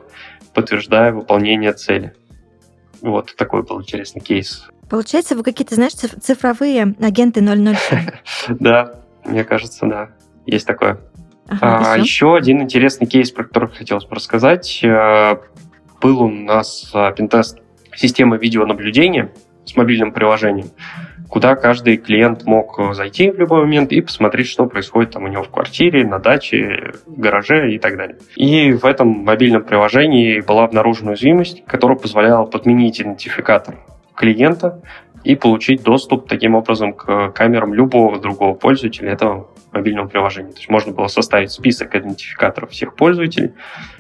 подтверждая 0.55 1.13
выполнение 1.13 1.73
цели. 1.73 2.15
Вот 3.01 3.35
такой 3.37 3.63
был 3.63 3.81
интересный 3.81 4.21
кейс. 4.21 4.69
Получается, 4.89 5.37
вы 5.37 5.43
какие-то, 5.43 5.75
знаешь, 5.75 5.93
цифровые 5.93 6.95
агенты 7.01 7.41
007? 7.41 7.75
Да, 8.61 9.03
мне 9.25 9.45
кажется, 9.45 9.87
да. 9.87 10.09
Есть 10.47 10.67
такое. 10.67 10.99
Ага, 11.49 11.93
а, 11.95 11.99
еще 11.99 12.37
один 12.37 12.63
интересный 12.63 13.07
кейс, 13.07 13.31
про 13.31 13.45
который 13.45 13.71
хотелось 13.71 14.05
бы 14.05 14.15
рассказать. 14.15 14.81
Э, 14.83 15.37
был 16.01 16.23
у 16.23 16.29
нас 16.29 16.91
э, 16.95 17.13
пентест 17.17 17.59
системы 17.97 18.39
видеонаблюдения 18.39 19.33
с 19.65 19.77
мобильным 19.77 20.13
приложением 20.13 20.71
куда 21.29 21.57
каждый 21.57 21.97
клиент 21.99 22.45
мог 22.45 22.95
зайти 22.95 23.31
в 23.31 23.39
любой 23.39 23.63
момент 23.63 23.93
и 23.93 24.01
посмотреть, 24.01 24.49
что 24.49 24.67
происходит 24.67 25.13
там 25.13 25.25
у 25.25 25.29
него 25.29 25.43
в 25.43 25.51
квартире, 25.51 26.07
на 26.07 26.19
даче, 26.19 26.93
в 27.07 27.21
гараже 27.21 27.73
и 27.73 27.79
так 27.79 27.97
далее. 27.97 28.17
И 28.37 28.73
в 28.73 28.85
этом 28.85 29.09
мобильном 29.09 29.63
приложении 29.63 30.41
была 30.41 30.65
обнаружена 30.65 31.11
уязвимость, 31.11 31.65
которая 31.67 31.99
позволяла 31.99 32.47
подменить 32.47 33.01
идентификатор 33.01 33.77
клиента 34.19 34.83
и 35.23 35.37
получить 35.37 35.83
доступ 35.83 36.29
таким 36.29 36.55
образом 36.55 36.93
к 36.93 37.31
камерам 37.31 37.73
любого 37.73 38.19
другого 38.19 38.55
пользователя 38.55 39.13
этого 39.13 39.49
мобильного 39.73 40.09
приложения. 40.09 40.51
То 40.51 40.59
есть 40.59 40.69
можно 40.69 40.93
было 40.93 41.07
составить 41.07 41.53
список 41.53 41.95
идентификаторов 41.95 42.71
всех 42.71 42.97
пользователей 42.97 43.53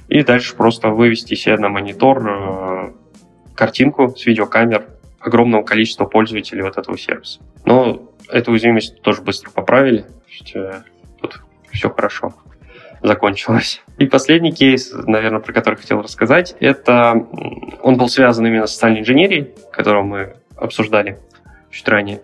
и 0.09 0.23
дальше 0.23 0.57
просто 0.57 0.89
вывести 0.89 1.35
себе 1.35 1.57
на 1.57 1.69
монитор 1.69 2.29
э, 2.29 2.93
картинку 3.55 4.15
с 4.17 4.27
видеокамер 4.27 4.87
огромного 5.21 5.63
количества 5.63 6.05
пользователей 6.05 6.63
вот 6.63 6.79
этого 6.79 6.99
сервиса. 6.99 7.41
Но 7.65 8.11
эту 8.29 8.53
уязвимость 8.53 9.01
тоже 9.03 9.23
быстро 9.23 9.51
поправили. 9.51 10.05
Есть, 10.29 10.57
э, 10.57 10.83
тут 11.21 11.43
все 11.71 11.91
хорошо 11.91 12.35
закончилось. 13.03 13.83
И 13.99 14.07
последний 14.07 14.53
кейс, 14.53 14.93
наверное, 14.93 15.41
про 15.41 15.53
который 15.53 15.77
хотел 15.77 16.03
рассказать, 16.03 16.55
это 16.61 17.27
он 17.83 17.97
был 17.97 18.09
связан 18.09 18.47
именно 18.47 18.67
с 18.67 18.73
социальной 18.73 19.01
инженерией, 19.01 19.51
которую 19.73 20.05
мы 20.05 20.37
обсуждали 20.57 21.19
чуть 21.71 21.89
ранее. 21.89 22.21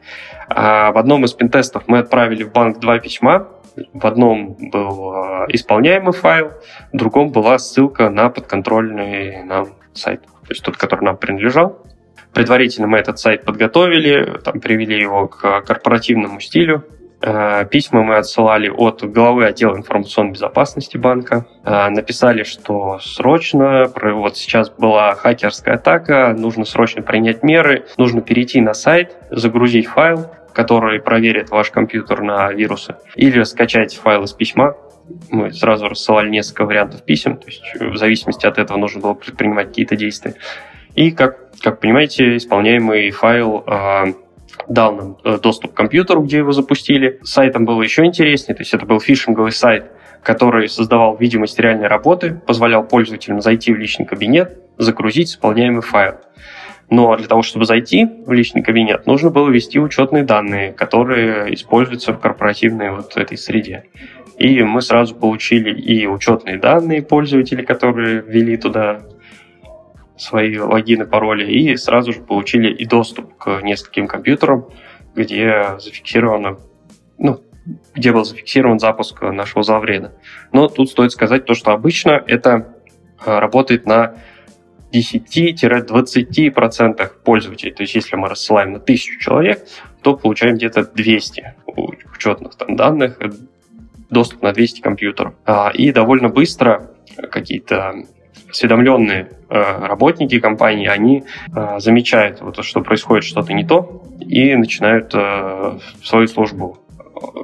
А 0.48 0.92
в 0.92 0.98
одном 0.98 1.24
из 1.24 1.32
пентестов 1.32 1.84
мы 1.86 1.98
отправили 1.98 2.44
в 2.44 2.52
банк 2.52 2.78
два 2.80 2.98
письма. 2.98 3.48
В 3.92 4.06
одном 4.06 4.54
был 4.70 5.14
э, 5.14 5.46
исполняемый 5.48 6.12
файл, 6.12 6.52
в 6.92 6.96
другом 6.96 7.30
была 7.30 7.58
ссылка 7.58 8.08
на 8.08 8.30
подконтрольный 8.30 9.42
нам 9.42 9.70
сайт. 9.94 10.22
То 10.22 10.50
есть 10.50 10.62
тот, 10.62 10.76
который 10.76 11.04
нам 11.04 11.16
принадлежал. 11.16 11.84
Предварительно 12.32 12.86
мы 12.86 12.98
этот 12.98 13.18
сайт 13.18 13.44
подготовили, 13.44 14.38
там, 14.44 14.60
привели 14.60 15.00
его 15.00 15.26
к 15.26 15.62
корпоративному 15.62 16.40
стилю. 16.40 16.84
Э, 17.26 17.64
письма 17.70 18.02
мы 18.02 18.16
отсылали 18.16 18.68
от 18.68 19.02
главы 19.02 19.46
отдела 19.46 19.76
информационной 19.76 20.32
безопасности 20.32 20.98
банка. 20.98 21.46
Э, 21.64 21.88
написали, 21.88 22.42
что 22.42 22.98
срочно, 23.00 23.90
вот 23.94 24.36
сейчас 24.36 24.68
была 24.68 25.14
хакерская 25.14 25.76
атака, 25.76 26.34
нужно 26.36 26.66
срочно 26.66 27.00
принять 27.00 27.42
меры, 27.42 27.86
нужно 27.96 28.20
перейти 28.20 28.60
на 28.60 28.74
сайт, 28.74 29.16
загрузить 29.30 29.86
файл, 29.86 30.26
который 30.52 31.00
проверит 31.00 31.48
ваш 31.48 31.70
компьютер 31.70 32.20
на 32.20 32.52
вирусы, 32.52 32.96
или 33.16 33.42
скачать 33.44 33.96
файл 33.96 34.24
из 34.24 34.32
письма, 34.32 34.76
мы 35.30 35.50
сразу 35.52 35.88
рассылали 35.88 36.28
несколько 36.28 36.64
вариантов 36.66 37.02
писем, 37.04 37.36
то 37.36 37.46
есть 37.46 37.62
в 37.78 37.96
зависимости 37.96 38.46
от 38.46 38.58
этого 38.58 38.76
нужно 38.78 39.00
было 39.00 39.14
предпринимать 39.14 39.68
какие-то 39.68 39.96
действия 39.96 40.34
И, 40.94 41.10
как, 41.10 41.38
как 41.60 41.80
понимаете, 41.80 42.36
исполняемый 42.36 43.10
файл 43.10 43.64
э, 43.66 44.04
дал 44.68 44.94
нам 44.94 45.16
э, 45.24 45.38
доступ 45.38 45.72
к 45.72 45.76
компьютеру, 45.76 46.22
где 46.22 46.38
его 46.38 46.52
запустили. 46.52 47.20
Сайтом 47.22 47.64
было 47.64 47.82
еще 47.82 48.04
интереснее, 48.04 48.54
то 48.54 48.62
есть 48.62 48.74
это 48.74 48.86
был 48.86 49.00
фишинговый 49.00 49.52
сайт, 49.52 49.90
который 50.22 50.68
создавал 50.68 51.16
видимость 51.16 51.58
реальной 51.58 51.88
работы, 51.88 52.40
позволял 52.46 52.84
пользователям 52.84 53.40
зайти 53.40 53.72
в 53.72 53.76
личный 53.76 54.06
кабинет, 54.06 54.58
загрузить 54.78 55.30
исполняемый 55.30 55.82
файл. 55.82 56.14
Но 56.90 57.16
для 57.16 57.26
того, 57.26 57.42
чтобы 57.42 57.64
зайти 57.64 58.06
в 58.26 58.32
личный 58.32 58.62
кабинет, 58.62 59.06
нужно 59.06 59.30
было 59.30 59.48
ввести 59.48 59.78
учетные 59.78 60.22
данные, 60.22 60.72
которые 60.72 61.54
используются 61.54 62.12
в 62.12 62.20
корпоративной 62.20 62.90
вот 62.90 63.16
этой 63.16 63.38
среде. 63.38 63.84
И 64.38 64.62
мы 64.62 64.80
сразу 64.82 65.14
получили 65.14 65.70
и 65.70 66.06
учетные 66.06 66.58
данные 66.58 67.02
пользователей, 67.02 67.64
которые 67.64 68.20
ввели 68.20 68.56
туда 68.56 69.02
свои 70.16 70.56
логины, 70.58 71.06
пароли, 71.06 71.50
и 71.50 71.74
сразу 71.76 72.12
же 72.12 72.20
получили 72.20 72.70
и 72.72 72.84
доступ 72.84 73.36
к 73.36 73.62
нескольким 73.62 74.06
компьютерам, 74.06 74.68
где 75.14 75.76
зафиксировано, 75.78 76.58
ну, 77.18 77.40
где 77.94 78.12
был 78.12 78.24
зафиксирован 78.24 78.78
запуск 78.78 79.22
нашего 79.22 79.62
завреда. 79.62 80.12
Но 80.52 80.68
тут 80.68 80.90
стоит 80.90 81.12
сказать 81.12 81.46
то, 81.46 81.54
что 81.54 81.72
обычно 81.72 82.22
это 82.26 82.74
э, 83.24 83.38
работает 83.38 83.86
на 83.86 84.16
10-20% 84.92 87.10
пользователей. 87.24 87.72
То 87.72 87.82
есть 87.82 87.94
если 87.94 88.16
мы 88.16 88.28
рассылаем 88.28 88.72
на 88.72 88.78
1000 88.78 89.20
человек, 89.20 89.64
то 90.02 90.16
получаем 90.16 90.56
где-то 90.56 90.84
200 90.84 91.54
учетных 92.14 92.56
там 92.56 92.76
данных, 92.76 93.16
э, 93.20 93.30
доступ 94.10 94.42
на 94.42 94.52
200 94.52 94.80
компьютеров. 94.80 95.34
А, 95.44 95.72
и 95.74 95.90
довольно 95.90 96.28
быстро 96.28 96.90
какие-то 97.30 98.04
осведомленные 98.54 99.30
э, 99.50 99.86
работники 99.86 100.38
компании, 100.38 100.86
они 100.86 101.24
э, 101.54 101.78
замечают, 101.80 102.40
вот, 102.40 102.64
что 102.64 102.82
происходит 102.82 103.24
что-то 103.24 103.52
не 103.52 103.64
то, 103.64 104.04
и 104.20 104.54
начинают 104.54 105.12
э, 105.12 105.78
свою 106.04 106.28
службу 106.28 106.78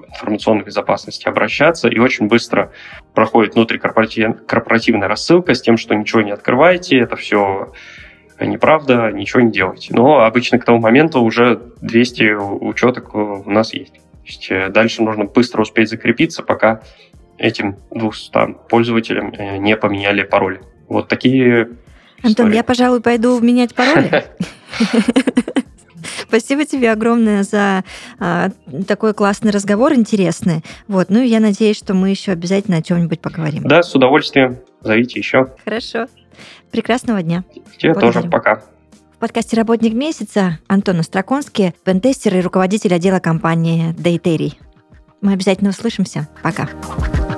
информационной 0.09 0.65
безопасности 0.65 1.27
обращаться, 1.27 1.89
и 1.89 1.99
очень 1.99 2.29
быстро 2.29 2.71
проходит 3.13 3.55
внутрикорпоративная 3.55 5.09
рассылка 5.09 5.55
с 5.55 5.63
тем, 5.63 5.77
что 5.77 5.95
ничего 5.95 6.23
не 6.23 6.31
открываете, 6.31 6.99
это 6.99 7.17
все 7.17 7.73
неправда, 8.41 9.11
ничего 9.11 9.41
не 9.41 9.51
делайте. 9.51 9.93
Но 9.93 10.21
обычно 10.21 10.59
к 10.59 10.65
тому 10.65 10.79
моменту 10.79 11.21
уже 11.23 11.61
200 11.83 12.65
учеток 12.65 13.15
у 13.15 13.51
нас 13.51 13.75
есть. 13.75 13.95
Есть 14.25 14.73
дальше 14.73 15.03
нужно 15.03 15.25
быстро 15.25 15.63
успеть 15.63 15.89
закрепиться, 15.89 16.43
пока 16.43 16.83
этим 17.39 17.77
200 17.91 18.69
пользователям 18.69 19.33
не 19.63 19.77
поменяли 19.77 20.23
пароль. 20.23 20.61
Вот 20.91 21.09
такие 21.09 21.71
Антон, 22.23 22.47
истории. 22.49 22.57
я, 22.57 22.65
пожалуй, 22.65 23.01
пойду 23.01 23.41
менять 23.41 23.75
пароли. 23.75 24.25
Спасибо 26.29 26.65
тебе 26.65 26.91
огромное 26.93 27.45
за 27.45 27.85
а, 28.19 28.51
такой 28.87 29.15
классный 29.15 29.53
разговор, 29.53 29.95
интересный. 29.95 30.63
Вот, 30.89 31.09
ну 31.09 31.23
я 31.23 31.41
надеюсь, 31.41 31.77
что 31.77 31.95
мы 31.95 32.11
еще 32.11 32.33
обязательно 32.33 32.79
о 32.79 32.83
чем-нибудь 32.83 33.21
поговорим. 33.21 33.63
Да, 33.65 33.83
с 33.83 33.95
удовольствием. 33.95 34.59
Зовите 34.81 35.19
еще. 35.19 35.47
Хорошо. 35.65 36.07
Прекрасного 36.71 37.23
дня. 37.23 37.45
Тебе 37.79 37.93
Благодарю. 37.93 38.13
тоже. 38.13 38.29
Пока. 38.29 38.63
В 39.15 39.19
подкасте 39.21 39.57
«Работник 39.57 39.93
месяца» 39.93 40.59
Антон 40.67 41.01
Остроконский, 41.01 41.75
пентестер 41.85 42.37
и 42.37 42.41
руководитель 42.41 42.95
отдела 42.95 43.21
компании 43.21 43.93
Дейтерий. 43.97 44.59
Мы 45.21 45.35
обязательно 45.35 45.71
услышимся. 45.71 46.29
Пока. 46.43 46.69
Пока. 46.69 47.30